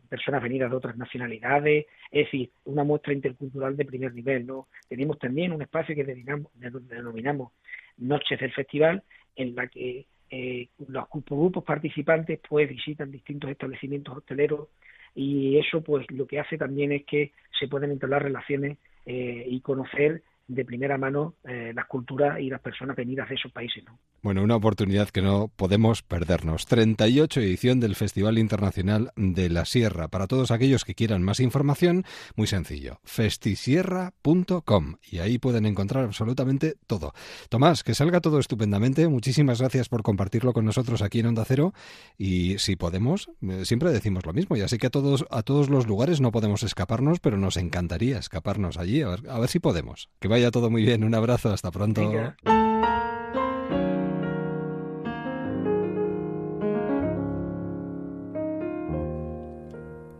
[0.08, 4.46] personas venidas de otras nacionalidades, es decir, una muestra intercultural de primer nivel.
[4.46, 4.68] ¿no?
[4.88, 7.52] Tenemos también un espacio que denominamos
[7.96, 9.02] Noches del Festival,
[9.36, 14.68] en la que eh, los grupos participantes pues visitan distintos establecimientos hosteleros
[15.14, 19.60] y eso pues lo que hace también es que se pueden entablar relaciones eh, y
[19.60, 23.84] conocer de primera mano eh, las culturas y las personas venidas de esos países.
[23.84, 23.98] ¿no?
[24.22, 26.66] Bueno, una oportunidad que no podemos perdernos.
[26.66, 30.08] 38 edición del Festival Internacional de la Sierra.
[30.08, 32.04] Para todos aquellos que quieran más información,
[32.36, 37.12] muy sencillo, festisierra.com y ahí pueden encontrar absolutamente todo.
[37.48, 39.06] Tomás, que salga todo estupendamente.
[39.08, 41.72] Muchísimas gracias por compartirlo con nosotros aquí en Onda Cero
[42.18, 44.56] y si podemos, eh, siempre decimos lo mismo.
[44.56, 48.18] Ya sé que a todos a todos los lugares no podemos escaparnos, pero nos encantaría
[48.18, 49.02] escaparnos allí.
[49.02, 50.08] A ver, a ver si podemos.
[50.18, 51.04] Que vaya vaya todo muy bien.
[51.04, 52.00] Un abrazo, hasta pronto.
[52.00, 52.36] Venga.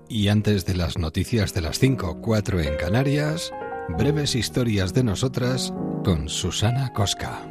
[0.09, 3.53] Y antes de las noticias de las 5, 4 en Canarias,
[3.97, 5.73] breves historias de nosotras
[6.05, 7.47] con Susana Cosca.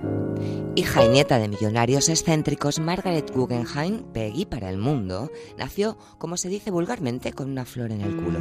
[0.76, 6.50] Hija y nieta de millonarios excéntricos, Margaret Guggenheim, Peggy para el mundo, nació, como se
[6.50, 8.40] dice vulgarmente, con una flor en el culo.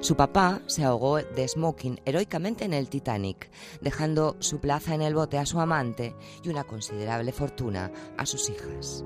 [0.00, 5.14] Su papá se ahogó de smoking heroicamente en el Titanic, dejando su plaza en el
[5.14, 9.04] bote a su amante y una considerable fortuna a sus hijas.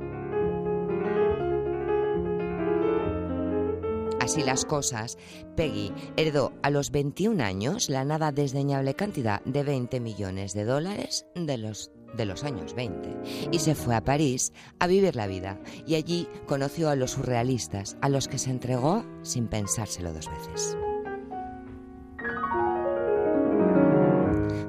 [4.27, 5.19] Así las cosas,
[5.55, 11.27] Peggy heredó a los 21 años la nada desdeñable cantidad de 20 millones de dólares
[11.37, 15.61] de los de los años 20 y se fue a París a vivir la vida
[15.87, 20.77] y allí conoció a los surrealistas a los que se entregó sin pensárselo dos veces.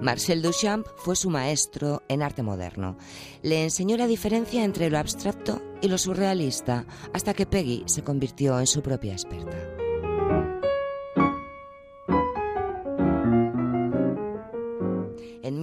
[0.01, 2.97] Marcel Duchamp fue su maestro en arte moderno.
[3.41, 8.59] Le enseñó la diferencia entre lo abstracto y lo surrealista hasta que Peggy se convirtió
[8.59, 9.76] en su propia experta.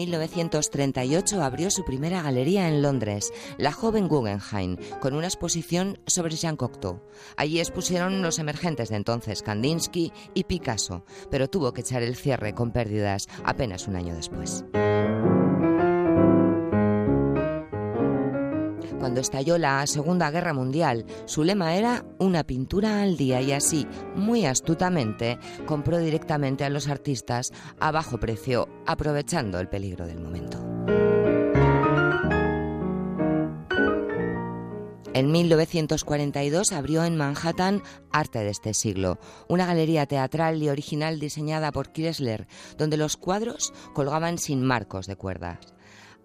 [0.05, 6.57] 1938 abrió su primera galería en Londres, la joven Guggenheim, con una exposición sobre Jean
[6.57, 7.01] Cocteau.
[7.39, 12.55] Allí expusieron los emergentes de entonces Kandinsky y Picasso, pero tuvo que echar el cierre
[12.55, 14.65] con pérdidas apenas un año después.
[19.05, 23.87] Cuando estalló la Segunda Guerra Mundial, su lema era una pintura al día y así,
[24.17, 30.59] muy astutamente, compró directamente a los artistas a bajo precio, aprovechando el peligro del momento.
[35.13, 39.19] En 1942 abrió en Manhattan Arte de este siglo,
[39.51, 42.47] una galería teatral y original diseñada por Kiesler,
[42.79, 45.74] donde los cuadros colgaban sin marcos de cuerdas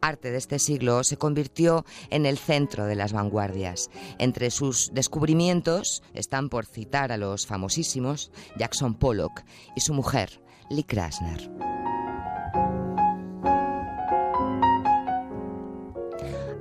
[0.02, 3.90] arte de este siglo se convirtió en el centro de las vanguardias.
[4.18, 9.44] Entre sus descubrimientos están, por citar a los famosísimos, Jackson Pollock
[9.76, 11.50] y su mujer, Lee Krasner.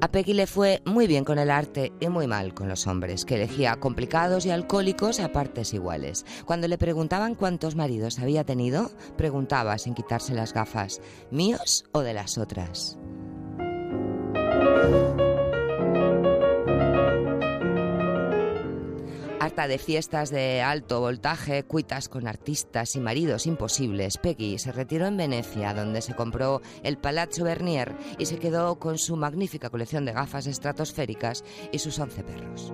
[0.00, 3.24] A Peggy le fue muy bien con el arte y muy mal con los hombres,
[3.24, 6.24] que elegía complicados y alcohólicos a partes iguales.
[6.44, 11.00] Cuando le preguntaban cuántos maridos había tenido, preguntaba sin quitarse las gafas,
[11.32, 12.96] ¿míos o de las otras?
[19.40, 25.06] Harta de fiestas de alto voltaje, cuitas con artistas y maridos imposibles, Peggy se retiró
[25.06, 30.04] en Venecia, donde se compró el Palazzo Bernier y se quedó con su magnífica colección
[30.04, 32.72] de gafas estratosféricas y sus once perros.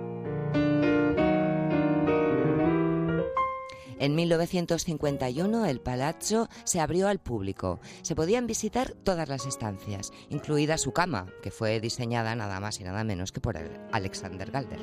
[3.97, 7.79] En 1951 el palazzo se abrió al público.
[8.01, 12.83] Se podían visitar todas las estancias, incluida su cama, que fue diseñada nada más y
[12.83, 13.57] nada menos que por
[13.91, 14.79] Alexander Galder.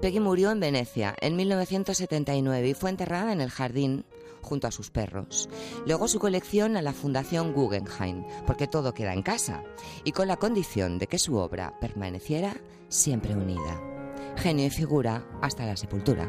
[0.00, 4.04] Peggy murió en Venecia en 1979 y fue enterrada en el jardín
[4.42, 5.48] junto a sus perros.
[5.86, 9.64] Luego su colección a la Fundación Guggenheim, porque todo queda en casa,
[10.04, 12.56] y con la condición de que su obra permaneciera
[12.88, 13.97] siempre unida
[14.38, 16.26] genio y figura hasta la sepultura.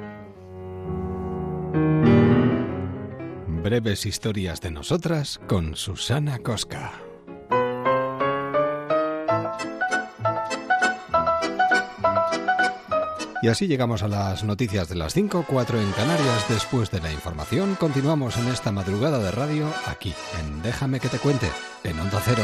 [3.48, 6.92] Breves historias de nosotras con Susana Cosca.
[13.42, 16.50] Y así llegamos a las noticias de las 5, 4 en Canarias.
[16.50, 21.20] Después de la información, continuamos en esta madrugada de radio aquí, en Déjame que te
[21.20, 21.50] cuente,
[21.86, 22.44] en Onda Cero.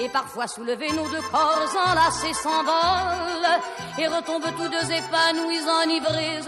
[0.00, 3.60] et parfois soulevés, nos deux corps enlacés s'envolent
[3.98, 6.40] et retombent tous deux épanouis, enivrés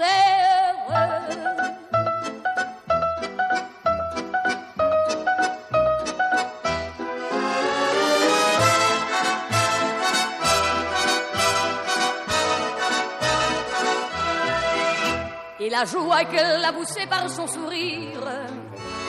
[15.66, 18.20] et la joie qu'elle a poussée par son sourire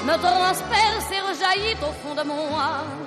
[0.05, 3.06] me transperce et rejaillit au fond de mon âme.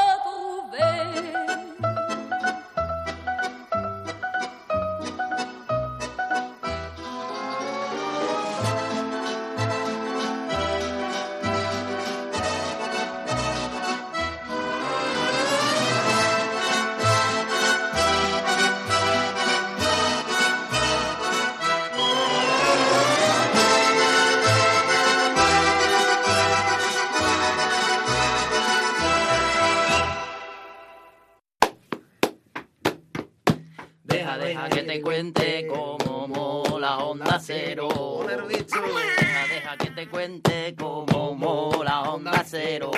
[35.21, 37.89] que te cuente cómo mola Onda Cero.
[38.27, 42.91] Deja, deja que te cuente cómo mola Onda Cero.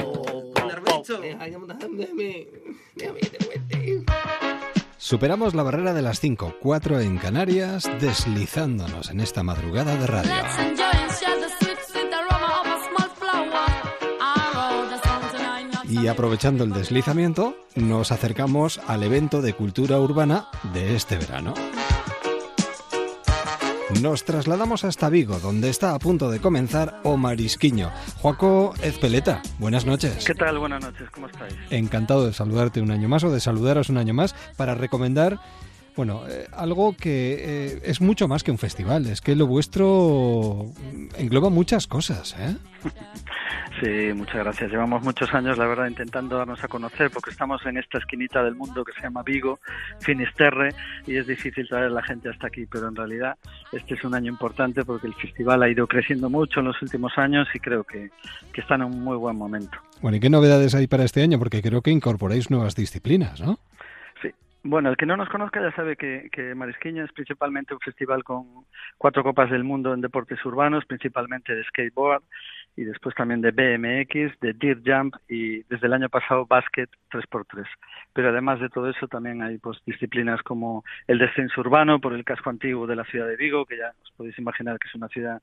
[1.22, 2.48] Deja, déjame,
[2.96, 4.06] déjame que te cuente.
[4.98, 10.32] Superamos la barrera de las 5, 4 en Canarias, deslizándonos en esta madrugada de radio.
[15.90, 21.54] Y aprovechando el deslizamiento, nos acercamos al evento de cultura urbana de este verano.
[24.02, 27.92] Nos trasladamos hasta Vigo, donde está a punto de comenzar O Marisquiño.
[28.22, 30.26] Joaco Ezpeleta, buenas noches.
[30.26, 30.58] ¿Qué tal?
[30.58, 31.54] Buenas noches, ¿cómo estáis?
[31.70, 35.40] Encantado de saludarte un año más o de saludaros un año más para recomendar,
[35.96, 39.06] bueno, eh, algo que eh, es mucho más que un festival.
[39.08, 40.66] Es que lo vuestro
[41.18, 42.56] engloba muchas cosas, ¿eh?
[43.82, 44.72] Sí, muchas gracias.
[44.72, 48.56] Llevamos muchos años, la verdad, intentando darnos a conocer porque estamos en esta esquinita del
[48.56, 49.60] mundo que se llama Vigo,
[50.00, 50.74] Finisterre,
[51.06, 53.36] y es difícil traer a la gente hasta aquí, pero en realidad
[53.72, 57.18] este es un año importante porque el festival ha ido creciendo mucho en los últimos
[57.18, 58.10] años y creo que,
[58.54, 59.78] que está en un muy buen momento.
[60.02, 61.40] Bueno, ¿y qué novedades hay para este año?
[61.40, 63.60] Porque creo que incorporáis nuevas disciplinas, ¿no?
[64.66, 68.24] Bueno, el que no nos conozca ya sabe que, que Marisquiño es principalmente un festival
[68.24, 68.66] con
[68.98, 72.24] cuatro copas del mundo en deportes urbanos, principalmente de skateboard
[72.76, 77.66] y después también de BMX, de Dirt Jump y desde el año pasado Basket 3x3.
[78.14, 82.24] Pero además de todo eso también hay pues disciplinas como el descenso urbano por el
[82.24, 85.08] casco antiguo de la ciudad de Vigo, que ya os podéis imaginar que es una
[85.08, 85.42] ciudad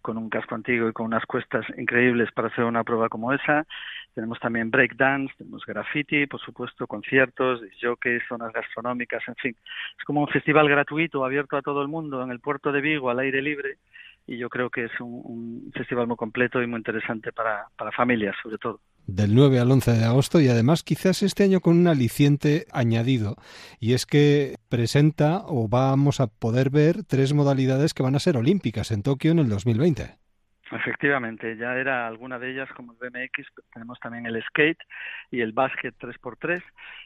[0.00, 3.64] con un casco antiguo y con unas cuestas increíbles para hacer una prueba como esa.
[4.14, 9.56] Tenemos también breakdance, tenemos graffiti, por supuesto, conciertos, jockeys, zonas gastronómicas, en fin.
[9.96, 13.08] Es como un festival gratuito, abierto a todo el mundo en el puerto de Vigo,
[13.08, 13.78] al aire libre,
[14.26, 17.92] y yo creo que es un, un festival muy completo y muy interesante para, para
[17.92, 18.80] familias, sobre todo.
[19.06, 23.34] Del 9 al 11 de agosto y además quizás este año con un aliciente añadido
[23.80, 28.36] y es que presenta o vamos a poder ver tres modalidades que van a ser
[28.36, 30.22] olímpicas en Tokio en el 2020.
[30.70, 34.78] Efectivamente, ya era alguna de ellas como el BMX, tenemos también el skate
[35.30, 36.62] y el básquet 3x3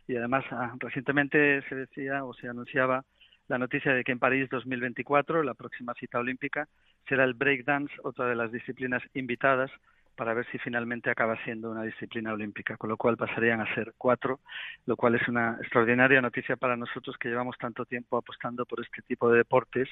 [0.06, 3.04] y además ah, recientemente se decía o se anunciaba
[3.48, 6.68] la noticia de que en París 2024, la próxima cita olímpica,
[7.08, 9.70] será el breakdance, otra de las disciplinas invitadas,
[10.16, 13.92] para ver si finalmente acaba siendo una disciplina olímpica, con lo cual pasarían a ser
[13.98, 14.40] cuatro,
[14.86, 19.02] lo cual es una extraordinaria noticia para nosotros que llevamos tanto tiempo apostando por este
[19.02, 19.88] tipo de deportes,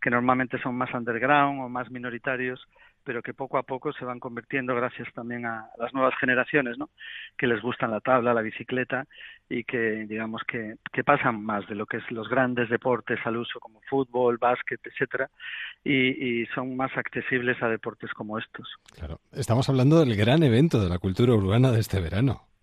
[0.00, 2.66] que normalmente son más underground o más minoritarios,
[3.04, 6.90] pero que poco a poco se van convirtiendo gracias también a las nuevas generaciones, ¿no?
[7.36, 9.06] Que les gustan la tabla, la bicicleta
[9.48, 13.36] y que digamos que, que pasan más de lo que es los grandes deportes al
[13.36, 15.28] uso como fútbol, básquet, etcétera,
[15.84, 18.66] y, y son más accesibles a deportes como estos.
[18.96, 22.53] Claro, estamos hablando del gran evento de la cultura urbana de este verano.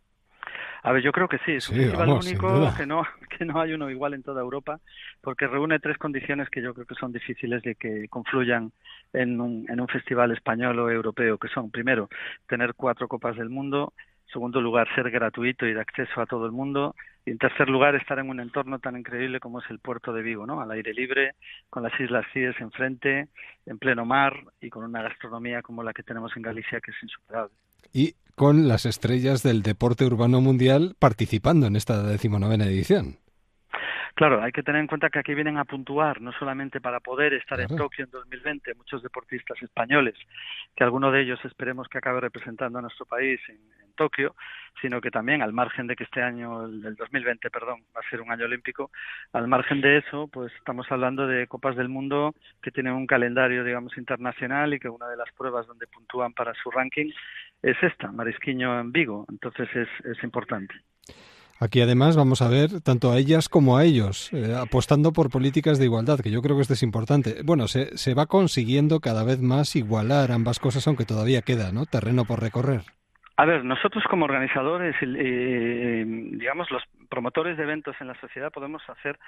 [0.84, 3.04] A ver, yo creo que sí, es un Sí, festival vamos, único que no,
[3.38, 4.80] que no hay uno igual en toda Europa,
[5.22, 8.72] porque reúne tres condiciones que yo creo que son difíciles de que confluyan
[9.14, 12.10] en un, en un festival español o europeo, que son, primero,
[12.48, 13.94] tener cuatro copas del mundo,
[14.32, 17.96] segundo lugar, ser gratuito y de acceso a todo el mundo, y en tercer lugar,
[17.96, 20.62] estar en un entorno tan increíble como es el puerto de Vigo, ¿no?
[20.62, 21.36] Al aire libre,
[21.70, 23.28] con las Islas Cíes enfrente,
[23.66, 27.04] en pleno mar y con una gastronomía como la que tenemos en Galicia, que es
[27.04, 27.54] insuperable.
[27.94, 33.18] Y con las estrellas del deporte urbano mundial participando en esta decimonovena edición.
[34.16, 37.34] Claro, hay que tener en cuenta que aquí vienen a puntuar, no solamente para poder
[37.34, 37.76] estar en.
[37.76, 40.16] Tokio en 2020, muchos deportistas españoles,
[40.76, 44.36] que alguno de ellos esperemos que acabe representando a nuestro país en, en Tokio,
[44.82, 48.10] sino que también al margen de que este año, el del 2020, perdón, va a
[48.10, 48.92] ser un año olímpico,
[49.34, 53.64] al margen de eso, pues estamos hablando de Copas del Mundo que tienen un calendario,
[53.64, 57.12] digamos, internacional y que una de las pruebas donde puntúan para su ranking
[57.62, 60.74] es esta, Marisquiño en Vigo, entonces es, es importante.
[61.60, 65.78] Aquí además vamos a ver tanto a ellas como a ellos eh, apostando por políticas
[65.78, 67.44] de igualdad, que yo creo que esto es importante.
[67.44, 71.86] Bueno, se, se va consiguiendo cada vez más igualar ambas cosas, aunque todavía queda, ¿no?
[71.86, 72.82] Terreno por recorrer.
[73.38, 76.82] A ver, nosotros como organizadores, eh, digamos, los
[77.12, 79.20] promotores de eventos en la sociedad podemos hacer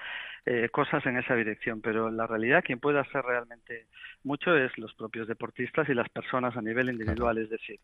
[0.46, 3.88] eh, cosas en esa dirección, pero en la realidad quien puede hacer realmente
[4.24, 7.80] mucho es los propios deportistas y las personas a nivel individual, es decir,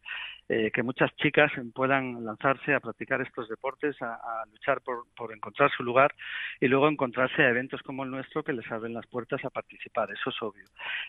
[0.48, 5.34] eh, que muchas chicas puedan lanzarse a practicar estos deportes, a, a luchar por, por
[5.34, 6.16] encontrar su lugar
[6.62, 10.10] y luego encontrarse a eventos como el nuestro que les abren las puertas a participar,
[10.12, 10.66] eso es obvio.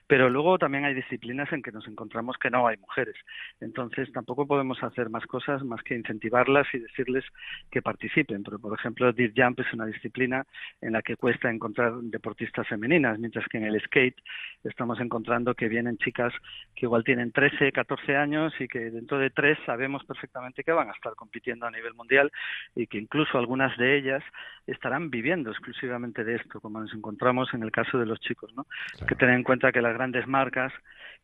[0.08, 3.14] Pero luego también hay disciplinas en que nos encontramos que no hay mujeres,
[3.60, 7.24] entonces tampoco podemos hacer más cosas más que incentivarlas y decirles
[7.70, 8.42] que participen.
[8.42, 10.44] Pero, por ejemplo, Deer Jump es una disciplina
[10.80, 14.16] en la que cuesta encontrar deportistas femeninas, mientras que en el skate
[14.64, 16.32] estamos encontrando que vienen chicas
[16.74, 20.88] que igual tienen 13, 14 años y que dentro de tres sabemos perfectamente que van
[20.88, 22.30] a estar compitiendo a nivel mundial
[22.74, 24.24] y que incluso algunas de ellas
[24.66, 28.66] estarán viviendo exclusivamente de esto, como nos encontramos en el caso de los chicos, ¿no?
[29.00, 30.72] Hay que tener en cuenta que las grandes marcas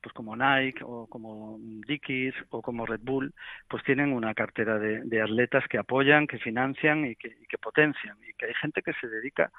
[0.01, 3.35] pues como Nike o como Dickies o como Red Bull,
[3.69, 7.59] pues tienen una cartera de, de atletas que apoyan, que financian y que, y que,
[7.59, 8.17] potencian.
[8.29, 9.51] Y que hay gente que se dedica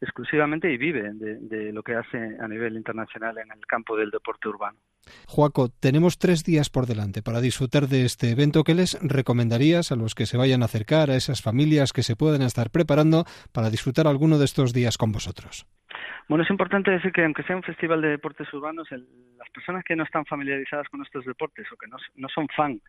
[0.00, 4.10] exclusivamente y vive de, de, lo que hace a nivel internacional en el campo del
[4.10, 4.78] deporte urbano.
[5.26, 8.64] Juaco, tenemos tres días por delante para disfrutar de este evento.
[8.64, 12.16] ¿Qué les recomendarías a los que se vayan a acercar, a esas familias que se
[12.16, 15.66] puedan estar preparando para disfrutar alguno de estos días con vosotros?
[16.28, 19.06] Bueno, es importante decir que aunque sea un festival de deportes urbanos, el,
[19.38, 22.80] las personas que no están familiarizadas con estos deportes o que no, no, son fan,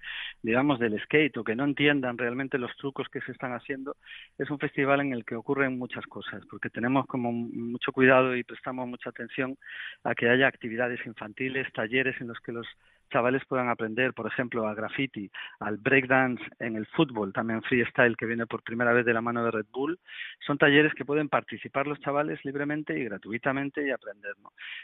[0.41, 3.95] digamos, del skate o que no entiendan realmente los trucos que se están haciendo,
[4.39, 8.43] es un festival en el que ocurren muchas cosas, porque tenemos como mucho cuidado y
[8.43, 9.55] prestamos mucha atención
[10.03, 12.67] a que haya actividades infantiles, talleres en los que los
[13.11, 15.29] chavales puedan aprender, por ejemplo, a graffiti,
[15.59, 19.43] al breakdance en el fútbol, también freestyle que viene por primera vez de la mano
[19.43, 19.99] de Red Bull.
[20.45, 24.33] Son talleres que pueden participar los chavales libremente y gratuitamente y aprender.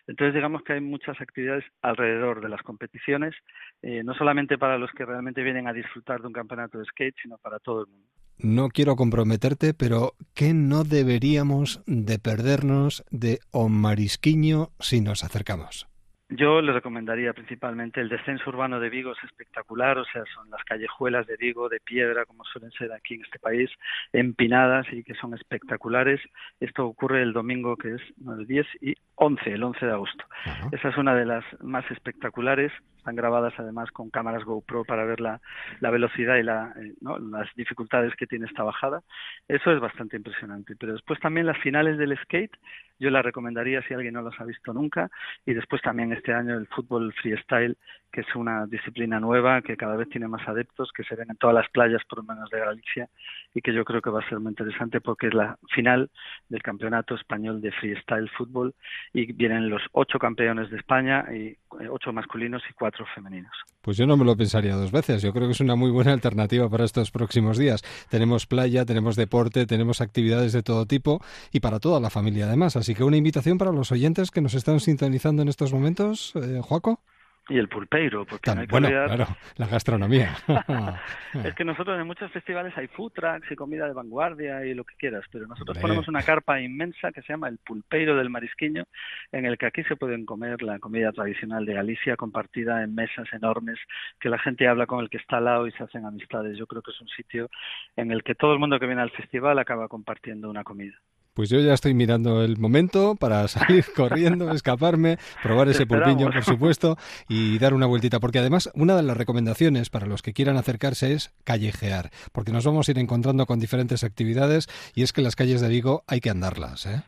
[0.07, 3.33] Entonces, digamos que hay muchas actividades alrededor de las competiciones,
[3.81, 7.15] eh, no solamente para los que realmente vienen a disfrutar de un campeonato de skate,
[7.21, 8.07] sino para todo el mundo.
[8.39, 15.92] No quiero comprometerte, pero ¿qué no deberíamos de perdernos de Omarisquiño si nos acercamos?
[16.29, 20.63] Yo le recomendaría principalmente el descenso urbano de Vigo, es espectacular, o sea, son las
[20.63, 23.69] callejuelas de Vigo de piedra, como suelen ser aquí en este país,
[24.13, 26.21] empinadas y que son espectaculares.
[26.59, 30.25] Esto ocurre el domingo que es el 10 y 11, el 11 de agosto.
[30.45, 30.73] Uh -huh.
[30.79, 32.71] Esa es una de las más espectaculares,
[33.03, 35.41] están grabadas además con cámaras GoPro para ver la,
[35.81, 39.01] la velocidad y la, eh, las dificultades que tiene esta bajada.
[39.49, 40.77] Eso es bastante impresionante.
[40.77, 42.55] Pero después también las finales del skate,
[42.99, 45.09] yo la recomendaría si alguien no las ha visto nunca.
[45.45, 47.77] Y después también este año el fútbol freestyle,
[48.09, 51.35] que es una disciplina nueva que cada vez tiene más adeptos, que se ven en
[51.35, 53.09] todas las playas por lo menos de Galicia
[53.53, 56.09] y que yo creo que va a ser muy interesante porque es la final
[56.47, 58.73] del campeonato español de freestyle fútbol
[59.11, 61.57] y vienen los ocho campeones de España y
[61.91, 63.51] ocho masculinos y cuatro femeninos.
[63.81, 65.21] Pues yo no me lo pensaría dos veces.
[65.21, 67.83] Yo creo que es una muy buena alternativa para estos próximos días.
[68.09, 71.21] Tenemos playa, tenemos deporte, tenemos actividades de todo tipo
[71.51, 72.75] y para toda la familia además.
[72.75, 76.61] Así que una invitación para los oyentes que nos están sintonizando en estos momentos, eh,
[76.61, 77.01] Joaco.
[77.49, 79.07] Y el pulpeiro, porque Tan, no hay que bueno, olvidar...
[79.07, 79.27] claro,
[79.57, 80.33] la gastronomía.
[81.43, 84.85] es que nosotros en muchos festivales hay food trucks y comida de vanguardia y lo
[84.85, 85.81] que quieras, pero nosotros Hombre.
[85.81, 88.85] ponemos una carpa inmensa que se llama el pulpeiro del marisquiño,
[89.33, 93.27] en el que aquí se pueden comer la comida tradicional de Galicia compartida en mesas
[93.33, 93.77] enormes,
[94.21, 96.57] que la gente habla con el que está al lado y se hacen amistades.
[96.57, 97.49] Yo creo que es un sitio
[97.97, 100.95] en el que todo el mundo que viene al festival acaba compartiendo una comida.
[101.33, 106.43] Pues yo ya estoy mirando el momento para salir corriendo, escaparme, probar ese pulpiño, por
[106.43, 108.19] supuesto, y dar una vueltita.
[108.19, 112.65] Porque además, una de las recomendaciones para los que quieran acercarse es callejear, porque nos
[112.65, 116.21] vamos a ir encontrando con diferentes actividades y es que las calles de Vigo hay
[116.21, 117.01] que andarlas, ¿eh?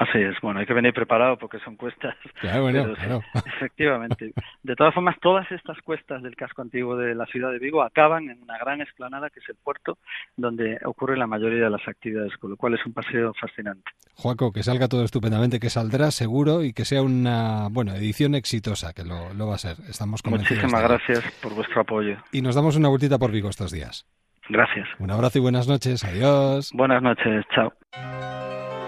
[0.00, 2.16] Así es, bueno, hay que venir preparado porque son cuestas.
[2.40, 3.20] Claro, bueno, Pero, claro.
[3.46, 4.32] Efectivamente.
[4.62, 8.30] De todas formas, todas estas cuestas del casco antiguo de la ciudad de Vigo acaban
[8.30, 9.98] en una gran explanada que es el puerto,
[10.38, 13.90] donde ocurre la mayoría de las actividades, con lo cual es un paseo fascinante.
[14.14, 18.94] Juaco, que salga todo estupendamente, que saldrá seguro y que sea una, bueno, edición exitosa,
[18.94, 19.76] que lo, lo va a ser.
[19.86, 20.62] Estamos convencidos.
[20.62, 22.16] Muchísimas gracias por vuestro apoyo.
[22.32, 24.06] Y nos damos una vueltita por Vigo estos días.
[24.48, 24.88] Gracias.
[24.98, 26.02] Un abrazo y buenas noches.
[26.04, 26.70] Adiós.
[26.72, 27.44] Buenas noches.
[27.54, 28.79] Chao.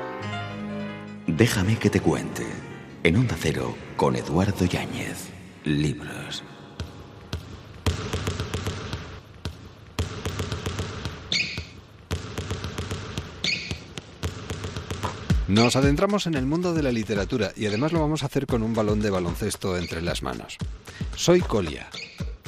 [1.26, 2.44] Déjame que te cuente.
[3.04, 5.28] En Onda Cero, con Eduardo Yáñez.
[5.64, 6.42] Libros.
[15.46, 18.62] Nos adentramos en el mundo de la literatura y además lo vamos a hacer con
[18.62, 20.56] un balón de baloncesto entre las manos.
[21.14, 21.88] Soy Colia.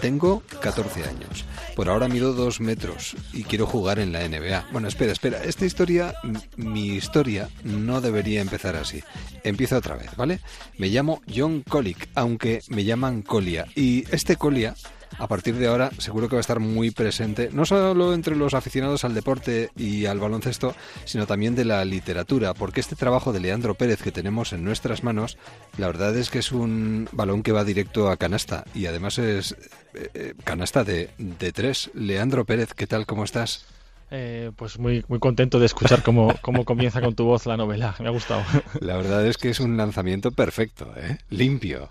[0.01, 1.45] Tengo 14 años.
[1.75, 4.69] Por ahora mido 2 metros y quiero jugar en la NBA.
[4.73, 5.43] Bueno, espera, espera.
[5.43, 6.15] Esta historia,
[6.57, 9.03] mi historia, no debería empezar así.
[9.43, 10.41] Empiezo otra vez, ¿vale?
[10.79, 13.67] Me llamo John Colic, aunque me llaman Colia.
[13.75, 14.75] Y este Colia
[15.19, 18.55] a partir de ahora seguro que va a estar muy presente, no solo entre los
[18.55, 23.41] aficionados al deporte y al baloncesto, sino también de la literatura, porque este trabajo de
[23.41, 25.39] Leandro Pérez que tenemos en nuestras manos,
[25.79, 29.53] la verdad es que es un balón que va directo a canasta y además es
[29.95, 31.91] eh, eh, canasta de, de tres.
[31.95, 33.07] Leandro Pérez, ¿qué tal?
[33.07, 33.67] ¿Cómo estás?
[34.11, 37.97] Eh, pues muy, muy contento de escuchar cómo, cómo comienza con tu voz la novela.
[37.99, 38.43] Me ha gustado.
[38.81, 41.19] La verdad es que es un lanzamiento perfecto, ¿eh?
[41.31, 41.89] limpio.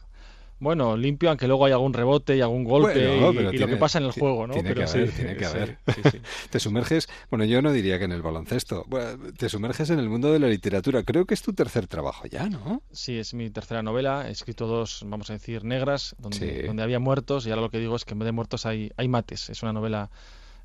[0.60, 3.66] Bueno, limpio, aunque luego hay algún rebote y algún golpe Bueno, y, pero y tiene-
[3.66, 4.54] lo que pasa en el juego, ¿no?
[4.54, 5.78] Tiene Pero que sí, haber, tiene que sí, haber.
[5.94, 6.22] sí, sí.
[6.50, 10.08] Te sumerges, bueno, yo no diría que en el baloncesto, bueno, te sumerges en el
[10.10, 11.04] mundo de la literatura.
[11.04, 12.82] Creo que es tu tercer trabajo ya, ¿no?
[12.92, 14.28] Sí, es mi tercera novela.
[14.30, 17.80] He escrito dos, vamos a decir, negras, donde, donde había muertos y ahora lo que
[17.80, 19.50] digo es que en vez de muertos hay, hay mates.
[19.50, 20.10] Es una novela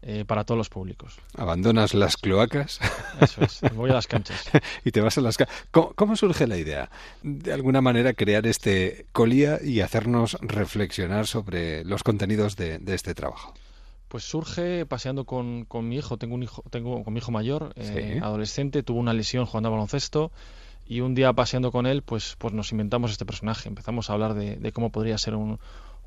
[0.03, 1.17] eh, para todos los públicos.
[1.37, 2.79] Abandonas las cloacas.
[3.21, 4.51] Eso es, voy a las canchas.
[4.85, 6.91] y te vas a las ca- ¿Cómo, cómo surge la idea?
[7.23, 13.15] De alguna manera crear este colía y hacernos reflexionar sobre los contenidos de, de este
[13.15, 13.55] trabajo.
[14.09, 16.17] Pues surge paseando con, con mi hijo.
[16.17, 18.19] Tengo un hijo, tengo con mi hijo mayor, eh, Sí.
[18.25, 20.33] adolescente, tuvo una lesión jugando a baloncesto
[20.87, 23.69] y un día paseando con él, pues, pues nos inventamos este personaje.
[23.69, 25.59] Empezamos a hablar de, de cómo podría ser un,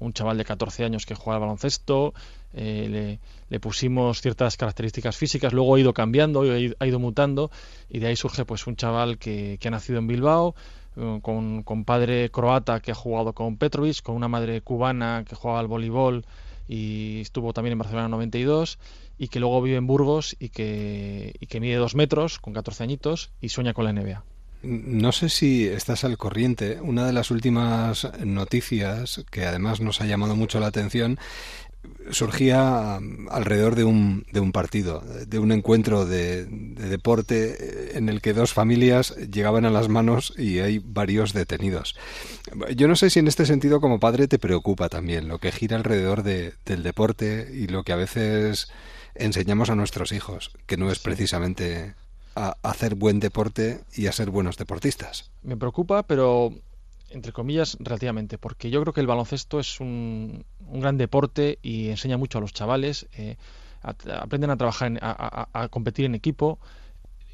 [0.01, 2.13] un chaval de 14 años que juega al baloncesto.
[2.53, 7.51] eh, le, pusimos ciertas características físicas, luego ha ido cambiando, ha ido, mutando
[7.89, 10.55] y de ahí surge pues un chaval que, ha nacido en Bilbao.
[10.97, 15.59] eh, Con, padre croata que ha jugado con Petrovic, con una madre cubana que juega
[15.59, 16.25] al voleibol
[16.67, 18.79] y estuvo también en Barcelona en 92
[19.17, 22.83] y que luego vive en Burgos y que, y que mide dos metros con 14
[22.83, 24.30] añitos y sueña con la NBA.
[24.63, 26.79] No sé si estás al corriente.
[26.81, 31.17] Una de las últimas noticias que además nos ha llamado mucho la atención
[32.11, 37.91] surgía um, alrededor de un, de un partido, de un encuentro de, de deporte eh,
[37.95, 41.95] en el que dos familias llegaban a las manos y hay varios detenidos.
[42.75, 45.75] Yo no sé si en este sentido como padre te preocupa también lo que gira
[45.77, 48.67] alrededor de- del deporte y lo que a veces
[49.15, 51.95] enseñamos a nuestros hijos, que no es precisamente
[52.35, 55.31] a hacer buen deporte y a ser buenos deportistas.
[55.43, 56.53] Me preocupa, pero
[57.11, 61.89] entre comillas, relativamente, porque yo creo que el baloncesto es un, un gran deporte y
[61.89, 63.35] enseña mucho a los chavales, eh,
[63.81, 66.59] aprenden a trabajar, a, competir en equipo.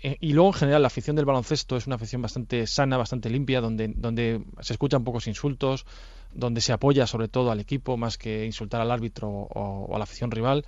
[0.01, 3.29] eh, y luego, en general, la afición del baloncesto es una afición bastante sana, bastante
[3.29, 5.85] limpia, donde, donde se escuchan pocos insultos,
[6.33, 10.03] donde se apoya sobre todo al equipo más que insultar al árbitro o a la
[10.03, 10.65] afición rival.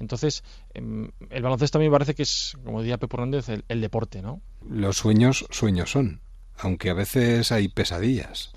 [0.00, 0.42] Entonces,
[0.74, 3.80] em, el baloncesto a mí me parece que es, como diría Pepe Hernández, el, el
[3.80, 4.40] deporte, ¿no?
[4.68, 6.20] Los sueños, sueños son,
[6.58, 8.52] aunque a veces hay pesadillas.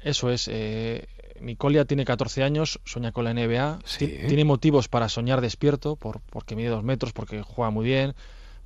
[0.00, 0.48] Eso es.
[0.50, 1.06] Eh,
[1.40, 3.80] Nicolia tiene 14 años, sueña con la NBA.
[3.84, 4.06] Sí.
[4.06, 8.14] ti- Tiene motivos para soñar despierto, por, porque mide dos metros, porque juega muy bien,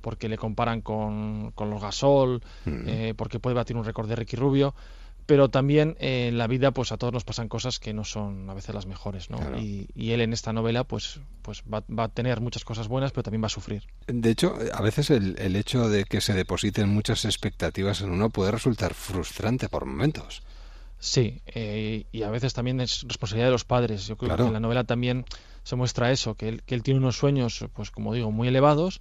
[0.01, 2.83] porque le comparan con, con los Gasol, Mm.
[2.87, 4.73] eh, porque puede batir un récord de Ricky Rubio.
[5.31, 8.49] Pero también eh, en la vida, pues a todos nos pasan cosas que no son
[8.49, 9.37] a veces las mejores, ¿no?
[9.37, 9.61] Claro.
[9.61, 13.13] Y, y él en esta novela, pues, pues va, va a tener muchas cosas buenas,
[13.13, 13.83] pero también va a sufrir.
[14.07, 18.29] De hecho, a veces el, el hecho de que se depositen muchas expectativas en uno
[18.29, 20.43] puede resultar frustrante por momentos.
[20.99, 24.05] Sí, eh, y a veces también es responsabilidad de los padres.
[24.07, 24.43] Yo creo Claro.
[24.43, 25.23] que en la novela también
[25.63, 28.99] se muestra eso, que él, que él tiene unos sueños, pues como digo, muy elevados,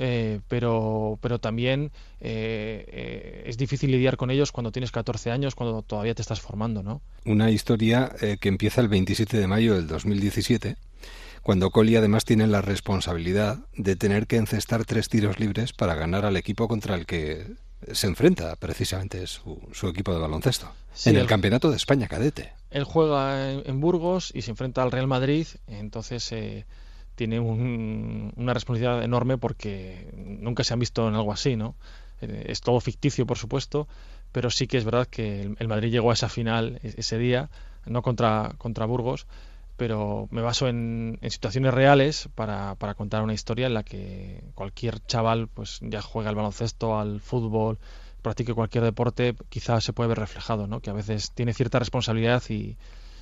[0.00, 5.54] eh, pero, pero también eh, eh, es difícil lidiar con ellos cuando tienes 14 años,
[5.54, 7.00] cuando todavía te estás formando, ¿no?
[7.24, 10.76] Una historia eh, que empieza el 27 de mayo del 2017,
[11.42, 16.24] cuando Collie además tiene la responsabilidad de tener que encestar tres tiros libres para ganar
[16.24, 17.46] al equipo contra el que
[17.92, 22.08] se enfrenta precisamente su, su equipo de baloncesto, Sí, en el el- Campeonato de España
[22.08, 22.52] cadete.
[22.70, 26.64] Él juega en, en Burgos y se enfrenta al Real Madrid, entonces eh,
[27.20, 31.74] tiene un- una responsabilidad enorme porque nunca se han visto en algo así, ¿no?
[32.22, 33.88] Eh, es todo ficticio, por supuesto,
[34.32, 35.26] pero sí que es verdad que
[35.58, 37.50] el, Madrid llegó a esa final e- ese día,
[37.86, 39.26] no contra, contra Burgos,
[39.76, 44.42] pero me baso en, en situaciones reales para, para contar una historia en la que
[44.54, 47.78] cualquier chaval pues ya juega al baloncesto, al fútbol,
[48.22, 50.80] practique cualquier deporte, quizás se puede ver reflejado, ¿no?
[50.80, 52.76] Que a veces tiene cierta responsabilidad y,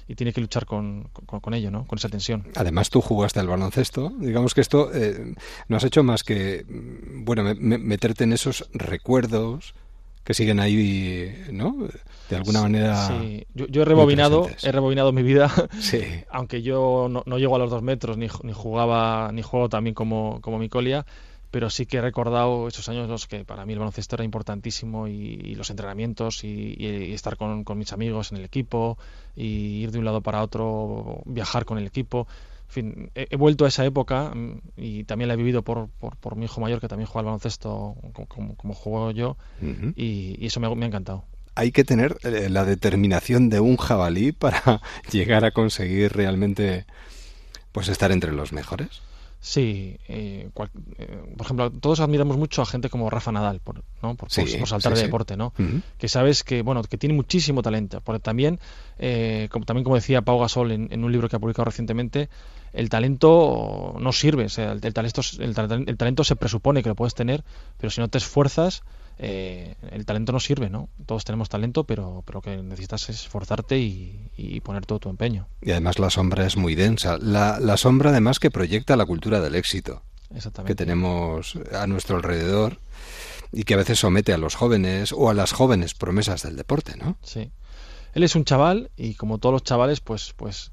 [0.09, 1.86] y tiene que luchar con, con, con ello, ¿no?
[1.86, 2.47] Con esa tensión.
[2.56, 4.10] Además, tú jugaste al baloncesto.
[4.18, 5.35] Digamos que esto eh,
[5.68, 9.74] no has hecho más que, bueno, me- me- meterte en esos recuerdos
[10.24, 11.76] que siguen ahí, ¿no?
[12.28, 13.06] De alguna manera.
[13.09, 16.01] Sí, yo, yo he rebobinado, he rebobinado mi vida, Sí.
[16.30, 19.94] aunque yo no, no llego a los dos metros, ni, ni jugaba, ni juego también
[19.94, 21.06] como, como Micolia,
[21.50, 24.24] pero sí que he recordado esos años en los que para mí el baloncesto era
[24.24, 28.98] importantísimo y, y los entrenamientos y, y estar con, con mis amigos en el equipo
[29.34, 32.26] y ir de un lado para otro, viajar con el equipo.
[32.66, 35.88] En fin, he, he vuelto a esa época mm, y también la he vivido por,
[35.88, 39.36] por, por mi hijo mayor que también juega al baloncesto como, como, como juego yo
[39.96, 41.24] y, y eso me ha, me ha encantado.
[41.54, 46.84] Hay que tener eh, la determinación de un jabalí para llegar a conseguir realmente
[47.72, 49.02] pues estar entre los mejores.
[49.40, 53.77] Sí, eh, cual- eh, por ejemplo, todos admiramos mucho a gente como Rafa Nadal, por,
[54.02, 54.16] ¿no?
[54.16, 55.06] por, por- Sí, por saltar sí, de sí.
[55.06, 55.52] deporte, ¿no?
[55.97, 58.59] Que sabes que, bueno, que tiene muchísimo talento, porque también,
[58.98, 62.28] eh, como, también como decía Pau Gasol en, en un libro que ha publicado recientemente,
[62.73, 66.82] el talento no sirve, o sea, el, el talento, el, tal- el talento se presupone
[66.82, 67.44] que lo puedes tener,
[67.78, 68.82] pero si no te esfuerzas,
[69.19, 70.89] eh, el talento no sirve, ¿no?
[71.07, 75.11] Todos tenemos talento, pero, pero lo que necesitas es esforzarte y, y poner todo tu
[75.11, 75.49] empeño.
[75.61, 77.19] Y además la sombra es muy densa.
[77.19, 80.03] La, la sombra además que proyecta la cultura del éxito
[80.35, 80.73] Exactamente.
[80.73, 82.78] que tenemos a nuestro alrededor
[83.53, 86.97] y que a veces somete a los jóvenes o a las jóvenes promesas del deporte,
[86.97, 87.16] ¿no?
[87.23, 87.51] Sí.
[88.15, 90.73] Él es un chaval y como todos los chavales, pues, pues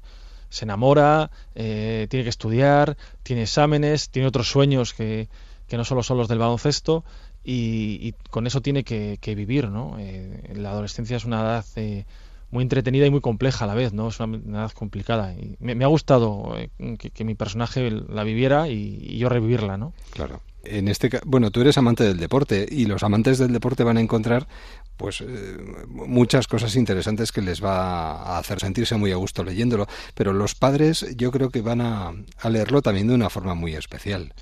[0.50, 5.28] se enamora, eh, tiene que estudiar, tiene exámenes, tiene otros sueños que,
[5.66, 7.04] que no solo son los del baloncesto
[7.48, 9.96] y, y con eso tiene que, que vivir, ¿no?
[10.00, 12.04] Eh, la adolescencia es una edad eh,
[12.50, 14.08] muy entretenida y muy compleja a la vez, ¿no?
[14.08, 18.98] Es una, edad complicada y me, ha gustado eh, que, mi personaje la viviera y,
[19.00, 19.92] y yo revivirla, ¿no?
[20.10, 20.40] Claro.
[20.64, 24.00] En este bueno, tú eres amante del deporte y los amantes del deporte van a
[24.00, 24.48] encontrar
[24.96, 25.56] pues eh,
[25.86, 30.56] muchas cosas interesantes que les va a hacer sentirse muy a gusto leyéndolo, pero los
[30.56, 34.32] padres yo creo que van a, a leerlo también de una forma muy especial.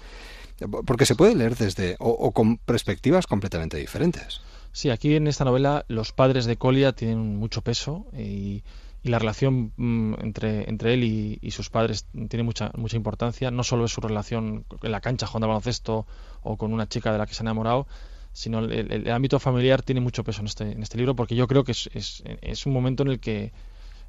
[0.87, 4.41] Porque se puede leer desde o, o con perspectivas completamente diferentes.
[4.73, 8.63] Sí, aquí en esta novela los padres de Colia tienen mucho peso y,
[9.03, 13.51] y la relación mm, entre, entre él y, y sus padres tiene mucha, mucha importancia.
[13.51, 16.07] No solo es su relación en la cancha jugando al baloncesto
[16.43, 17.87] o con una chica de la que se ha enamorado,
[18.33, 21.37] sino el, el- el ámbito familiar tiene mucho peso en este, en este libro porque
[21.37, 23.53] yo creo que es, es, es un momento en el que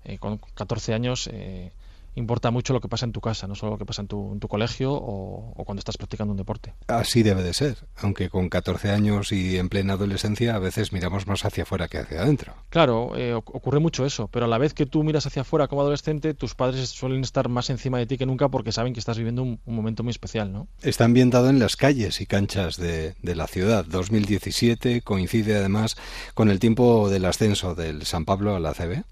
[0.04, 1.72] eh, con 14 años eh,
[2.16, 4.34] importa mucho lo que pasa en tu casa, no solo lo que pasa en tu,
[4.34, 6.74] en tu colegio o, o cuando estás practicando un deporte.
[6.88, 11.28] Así debe de ser, aunque con 14 años y en plena adolescencia a veces miramos
[11.28, 12.54] más hacia afuera que hacia adentro.
[12.70, 15.68] Claro, eh, oc- ocurre mucho eso, pero a la vez que tú miras hacia afuera
[15.68, 19.00] como adolescente, tus padres suelen estar más encima de ti que nunca porque saben que
[19.00, 20.68] estás viviendo un, un momento muy especial, ¿no?
[20.82, 23.86] Está ambientado en las calles y canchas de, de la ciudad.
[23.86, 25.96] 2017 coincide además
[26.34, 29.04] con el tiempo del ascenso del San Pablo a la CB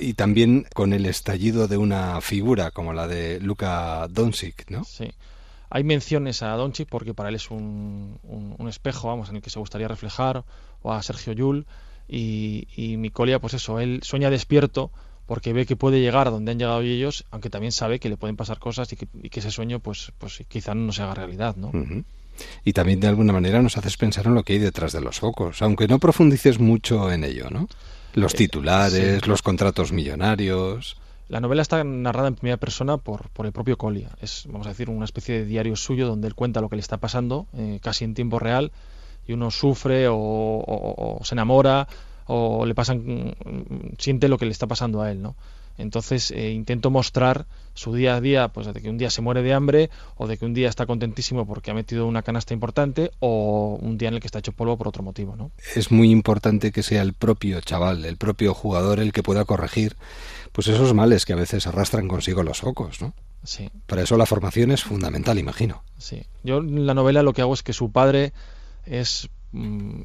[0.00, 4.84] y también con el estallido de una figura como la de Luka Doncic, ¿no?
[4.84, 5.10] Sí.
[5.70, 9.42] Hay menciones a Doncic porque para él es un, un- un espejo, vamos, en el
[9.42, 10.44] que se gustaría reflejar,
[10.82, 11.66] o a Sergio Yul,
[12.08, 14.90] y, y Micolia, pues eso, él sueña despierto
[15.26, 18.16] porque ve que puede llegar a donde han llegado ellos, aunque también sabe que le
[18.16, 21.14] pueden pasar cosas y que, y que ese sueño, pues, pues quizá no se haga
[21.14, 21.70] realidad, ¿no?
[22.64, 25.20] Y también de alguna manera nos haces pensar en lo que hay detrás de los
[25.20, 27.68] focos, aunque no profundices mucho en ello, ¿no?
[28.14, 29.28] Los Eh, titulares, sí.
[29.28, 30.96] los contratos millonarios.
[31.28, 34.08] La novela está narrada en primera persona por, por el propio Colia.
[34.20, 36.80] Es, vamos a decir, una especie de diario suyo donde él cuenta lo que le
[36.82, 38.72] está pasando, eh, casi en tiempo real,
[39.28, 41.86] y uno sufre o, o- o se enamora
[42.26, 45.36] o le pasan, mm, siente lo que le está pasando a él, ¿no?
[45.80, 49.42] Entonces eh, intento mostrar su día a día, pues de que un día se muere
[49.42, 53.10] de hambre o de que un día está contentísimo porque ha metido una canasta importante
[53.20, 55.50] o un día en el que está hecho polvo por otro motivo, ¿no?
[55.74, 59.96] Es muy importante que sea el propio chaval, el propio jugador el que pueda corregir
[60.52, 63.14] pues esos males que a veces arrastran consigo los focos, ¿no?
[63.44, 63.70] Sí.
[63.86, 65.82] Para eso la formación es fundamental, imagino.
[65.98, 66.22] Sí.
[66.42, 68.32] Yo en la novela lo que hago es que su padre
[68.84, 69.28] es.
[69.52, 70.00] Mm,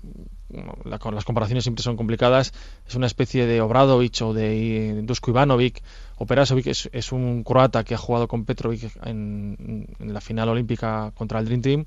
[0.85, 2.53] la- las comparaciones siempre son complicadas.
[2.87, 5.81] Es una especie de Obradovic o de eh, Dusko Ivanovic.
[6.17, 10.47] O Perasovic es, es un croata que ha jugado con Petrovic en, en la final
[10.49, 11.85] olímpica contra el Dream Team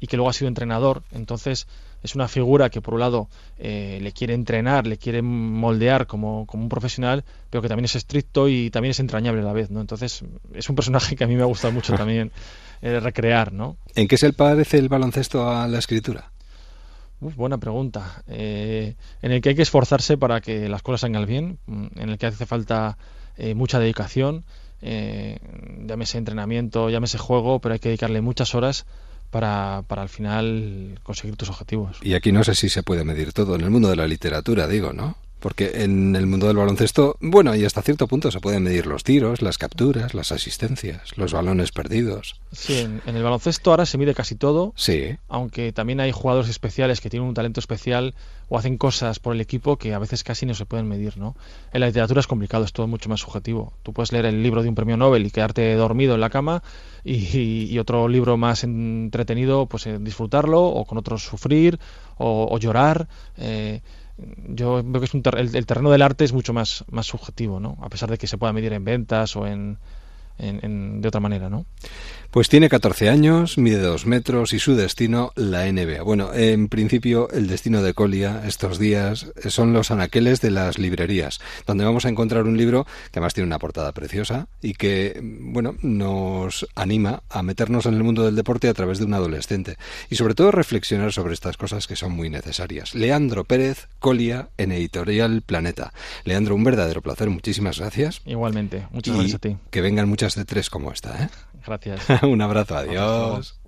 [0.00, 1.02] y que luego ha sido entrenador.
[1.12, 1.66] Entonces
[2.02, 6.46] es una figura que por un lado eh, le quiere entrenar, le quiere moldear como,
[6.46, 9.70] como un profesional, pero que también es estricto y también es entrañable a la vez,
[9.70, 9.80] ¿no?
[9.80, 10.22] Entonces
[10.54, 12.30] es un personaje que a mí me ha gustado mucho también
[12.80, 13.76] eh, recrear, ¿no?
[13.96, 16.30] ¿En qué se parece el baloncesto a la escritura?
[17.20, 18.22] Buena pregunta.
[18.28, 22.08] Eh, en el que hay que esforzarse para que las cosas salgan bien, mm, en
[22.10, 22.96] el que hace falta
[23.36, 24.44] eh, mucha dedicación,
[24.82, 25.38] eh,
[25.86, 28.86] llámese entrenamiento, llámese juego, pero hay que dedicarle muchas horas
[29.30, 31.98] para, para al final conseguir tus objetivos.
[32.02, 34.66] Y aquí no sé si se puede medir todo, en el mundo de la literatura,
[34.68, 35.16] digo, ¿no?
[35.40, 39.04] Porque en el mundo del baloncesto, bueno, y hasta cierto punto se pueden medir los
[39.04, 42.40] tiros, las capturas, las asistencias, los balones perdidos.
[42.52, 44.72] Sí, en, en el baloncesto ahora se mide casi todo.
[44.76, 45.16] Sí.
[45.28, 48.14] Aunque también hay jugadores especiales que tienen un talento especial
[48.48, 51.36] o hacen cosas por el equipo que a veces casi no se pueden medir, ¿no?
[51.72, 53.74] En la literatura es complicado, es todo mucho más subjetivo.
[53.82, 56.62] Tú puedes leer el libro de un premio Nobel y quedarte dormido en la cama
[57.04, 61.78] y, y otro libro más entretenido, pues en disfrutarlo o con otros sufrir
[62.16, 63.08] o, o llorar.
[63.36, 63.82] Eh,
[64.48, 67.06] yo veo que es un ter el, el, terreno del arte es mucho más, más
[67.06, 67.78] subjetivo, ¿no?
[67.80, 69.78] A pesar de que se pueda medir en ventas o en,
[70.38, 71.66] en, en de otra manera, ¿no?
[72.30, 76.02] Pues tiene 14 años, mide 2 metros y su destino la NBA.
[76.02, 81.40] Bueno, en principio el destino de Colia estos días son los anaqueles de las librerías,
[81.66, 85.76] donde vamos a encontrar un libro que además tiene una portada preciosa y que, bueno,
[85.80, 89.78] nos anima a meternos en el mundo del deporte a través de un adolescente
[90.10, 92.94] y sobre todo reflexionar sobre estas cosas que son muy necesarias.
[92.94, 95.94] Leandro Pérez, Colia, en Editorial Planeta.
[96.24, 98.20] Leandro, un verdadero placer, muchísimas gracias.
[98.26, 99.56] Igualmente, muchas gracias a ti.
[99.70, 101.28] Que vengan muchas de tres como esta, ¿eh?
[101.66, 102.00] Gracias.
[102.22, 103.58] Un abrazo, adiós.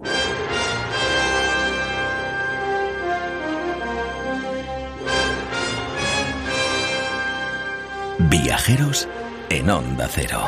[8.19, 9.09] Viajeros
[9.49, 10.45] en Onda Cero.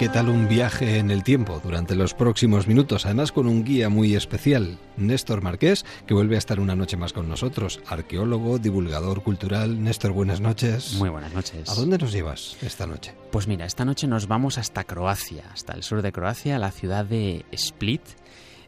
[0.00, 3.04] ¿Qué tal un viaje en el tiempo durante los próximos minutos?
[3.04, 7.12] Además con un guía muy especial, Néstor Marqués, que vuelve a estar una noche más
[7.12, 9.84] con nosotros, arqueólogo, divulgador cultural.
[9.84, 10.94] Néstor, buenas noches.
[10.94, 11.68] Muy buenas noches.
[11.68, 13.12] ¿A dónde nos llevas esta noche?
[13.30, 17.04] Pues mira, esta noche nos vamos hasta Croacia, hasta el sur de Croacia, la ciudad
[17.04, 18.00] de Split,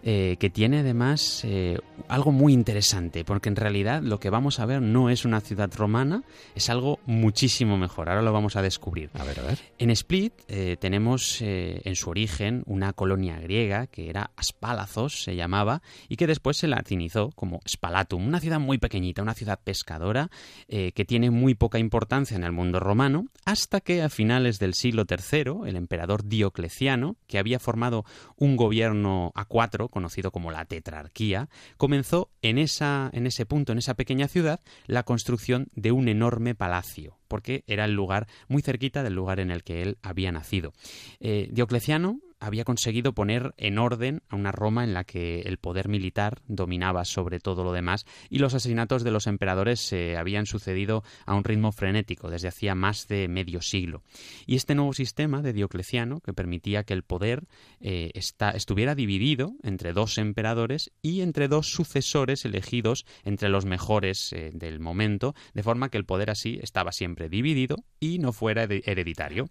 [0.04, 4.66] eh, que tiene además eh, algo muy interesante, porque en realidad lo que vamos a
[4.66, 6.24] ver no es una ciudad romana,
[6.56, 8.08] es algo muchísimo mejor.
[8.08, 9.10] Ahora lo vamos a descubrir.
[9.14, 9.58] A ver, a ver.
[9.78, 15.82] En Split eh, tenemos en su origen una colonia griega que era Aspalazos, se llamaba,
[16.08, 20.30] y que después se latinizó como Spalatum, una ciudad muy pequeñita, una ciudad pescadora
[20.68, 25.04] que tiene muy poca importancia en el mundo romano, hasta que a finales del siglo
[25.08, 28.04] III, el emperador Diocleciano, que había formado
[28.36, 33.78] un gobierno a cuatro, conocido como la tetrarquía, comenzó en, esa, en ese punto, en
[33.78, 39.04] esa pequeña ciudad, la construcción de un enorme palacio, porque era el lugar muy cerquita
[39.04, 40.72] del lugar en el que él había nacido.
[41.20, 45.88] Eh, Diocleciano había conseguido poner en orden a una Roma en la que el poder
[45.88, 51.04] militar dominaba sobre todo lo demás y los asesinatos de los emperadores se habían sucedido
[51.24, 54.02] a un ritmo frenético desde hacía más de medio siglo.
[54.44, 57.44] Y este nuevo sistema de Diocleciano, que permitía que el poder
[57.80, 64.32] eh, está, estuviera dividido entre dos emperadores y entre dos sucesores elegidos entre los mejores
[64.32, 68.64] eh, del momento, de forma que el poder así estaba siempre dividido y no fuera
[68.64, 69.48] hereditario.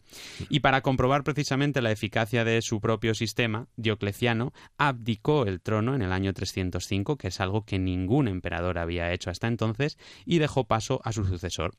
[0.49, 6.01] Y para comprobar precisamente la eficacia de su propio sistema, Diocleciano abdicó el trono en
[6.01, 10.65] el año 305, que es algo que ningún emperador había hecho hasta entonces, y dejó
[10.65, 11.75] paso a su sucesor.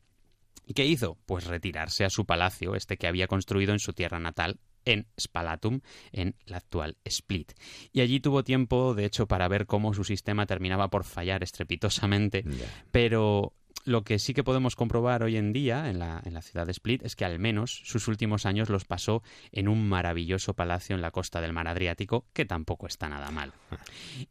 [0.67, 1.19] ¿Y qué hizo?
[1.27, 5.81] Pues retirarse a su palacio, este que había construido en su tierra natal, en Spalatum,
[6.13, 7.53] en la actual Split.
[7.93, 12.43] Y allí tuvo tiempo, de hecho, para ver cómo su sistema terminaba por fallar estrepitosamente,
[12.43, 12.85] yeah.
[12.91, 13.55] pero
[13.85, 16.73] lo que sí que podemos comprobar hoy en día en la, en la, ciudad de
[16.73, 21.03] Split es que al menos sus últimos años los pasó en un maravilloso palacio en
[21.03, 23.53] la costa del mar Adriático, que tampoco está nada mal.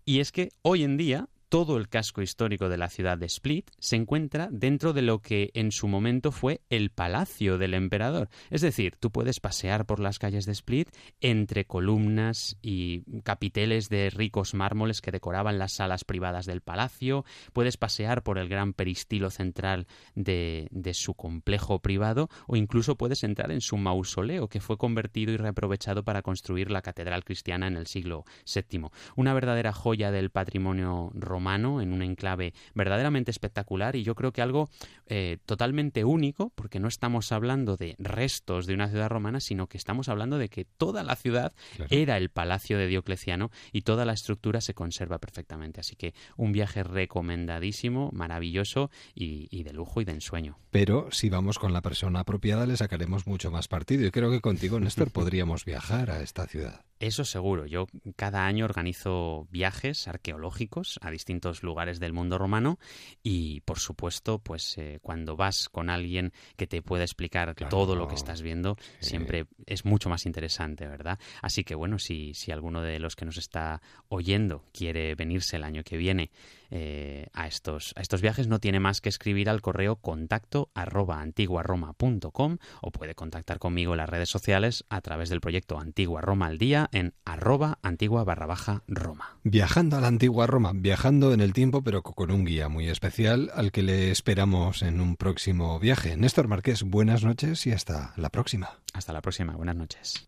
[0.05, 3.71] Y es que hoy en día todo el casco histórico de la ciudad de Split
[3.77, 8.29] se encuentra dentro de lo que en su momento fue el palacio del emperador.
[8.49, 10.87] Es decir, tú puedes pasear por las calles de Split
[11.19, 17.75] entre columnas y capiteles de ricos mármoles que decoraban las salas privadas del palacio, puedes
[17.75, 23.59] pasear por el gran peristilo central de, su complejo privado o incluso puedes entrar en
[23.59, 28.23] su mausoleo que fue convertido y reaprovechado para construir la catedral cristiana en el siglo
[28.45, 28.85] VII.
[29.17, 34.31] Una verdadera joya del patrimonio romano romano en un enclave verdaderamente espectacular y yo creo
[34.31, 34.69] que algo
[35.07, 39.79] eh, totalmente único porque no estamos hablando de restos de una ciudad romana sino que
[39.79, 41.89] estamos hablando de que toda la ciudad claro.
[41.89, 45.79] era el palacio de Diocleciano y toda la estructura se conserva perfectamente.
[45.79, 50.59] Así que un viaje recomendadísimo maravilloso y, y de lujo y de ensueño.
[50.69, 54.41] Pero si vamos con la persona apropiada le sacaremos mucho más partido y creo que
[54.41, 57.65] contigo Néstor podríamos viajar a esta ciudad eso seguro.
[57.65, 62.77] Yo cada año organizo viajes arqueológicos a distintos lugares del mundo romano
[63.23, 67.95] y, por supuesto, pues eh, cuando vas con alguien que te pueda explicar claro, todo
[67.95, 69.09] lo que estás viendo, sí.
[69.09, 71.19] siempre es mucho más interesante, ¿verdad?
[71.41, 75.63] Así que bueno, si, si alguno de los que nos está oyendo quiere venirse el
[75.63, 76.29] año que viene
[76.71, 81.21] eh, a, estos, a estos viajes, no tiene más que escribir al correo contacto arroba
[81.21, 86.47] antiguaroma.com o puede contactar conmigo en las redes sociales a través del proyecto Antigua Roma
[86.47, 89.37] al Día en arroba antigua barra baja Roma.
[89.43, 93.51] Viajando a la antigua Roma, viajando en el tiempo, pero con un guía muy especial
[93.53, 96.15] al que le esperamos en un próximo viaje.
[96.15, 98.79] Néstor Marqués, buenas noches y hasta la próxima.
[98.93, 100.23] Hasta la próxima, buenas noches.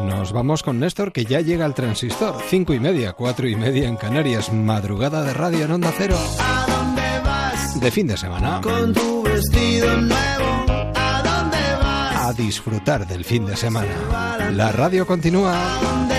[0.00, 2.36] Nos vamos con Néstor, que ya llega al transistor.
[2.48, 4.52] Cinco y media, cuatro y media en Canarias.
[4.52, 6.16] Madrugada de radio en Onda Cero.
[6.38, 7.80] ¿A dónde vas?
[7.80, 8.60] De fin de semana.
[8.62, 10.92] Con tu vestido nuevo.
[10.94, 12.26] ¿A dónde vas?
[12.28, 14.50] A disfrutar del fin de semana.
[14.52, 15.52] La radio continúa.
[15.52, 16.17] ¿A dónde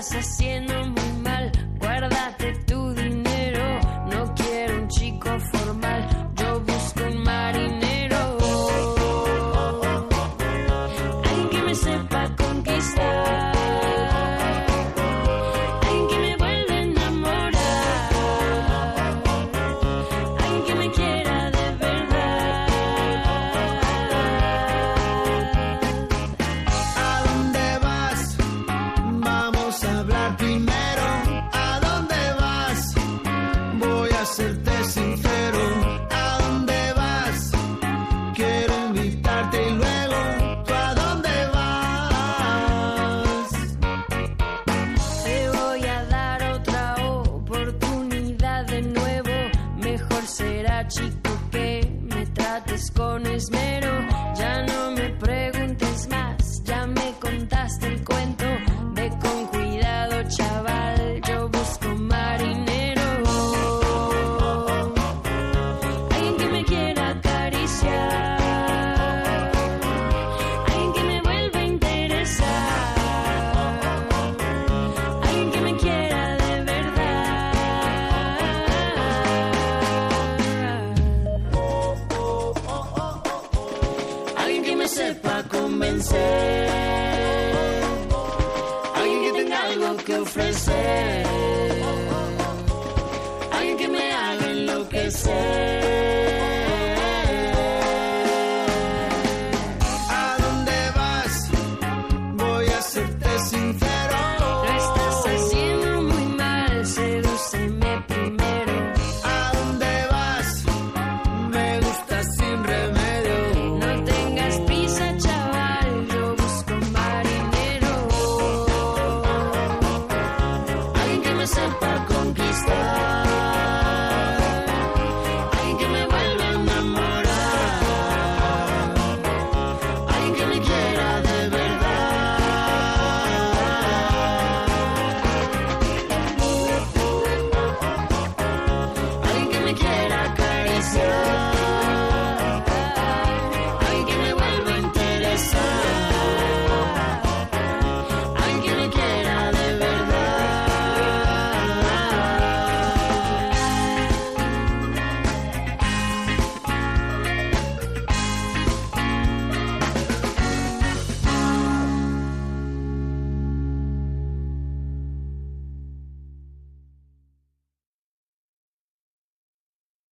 [0.00, 1.52] estás haciendo muy mal.
[1.78, 2.39] Guárdate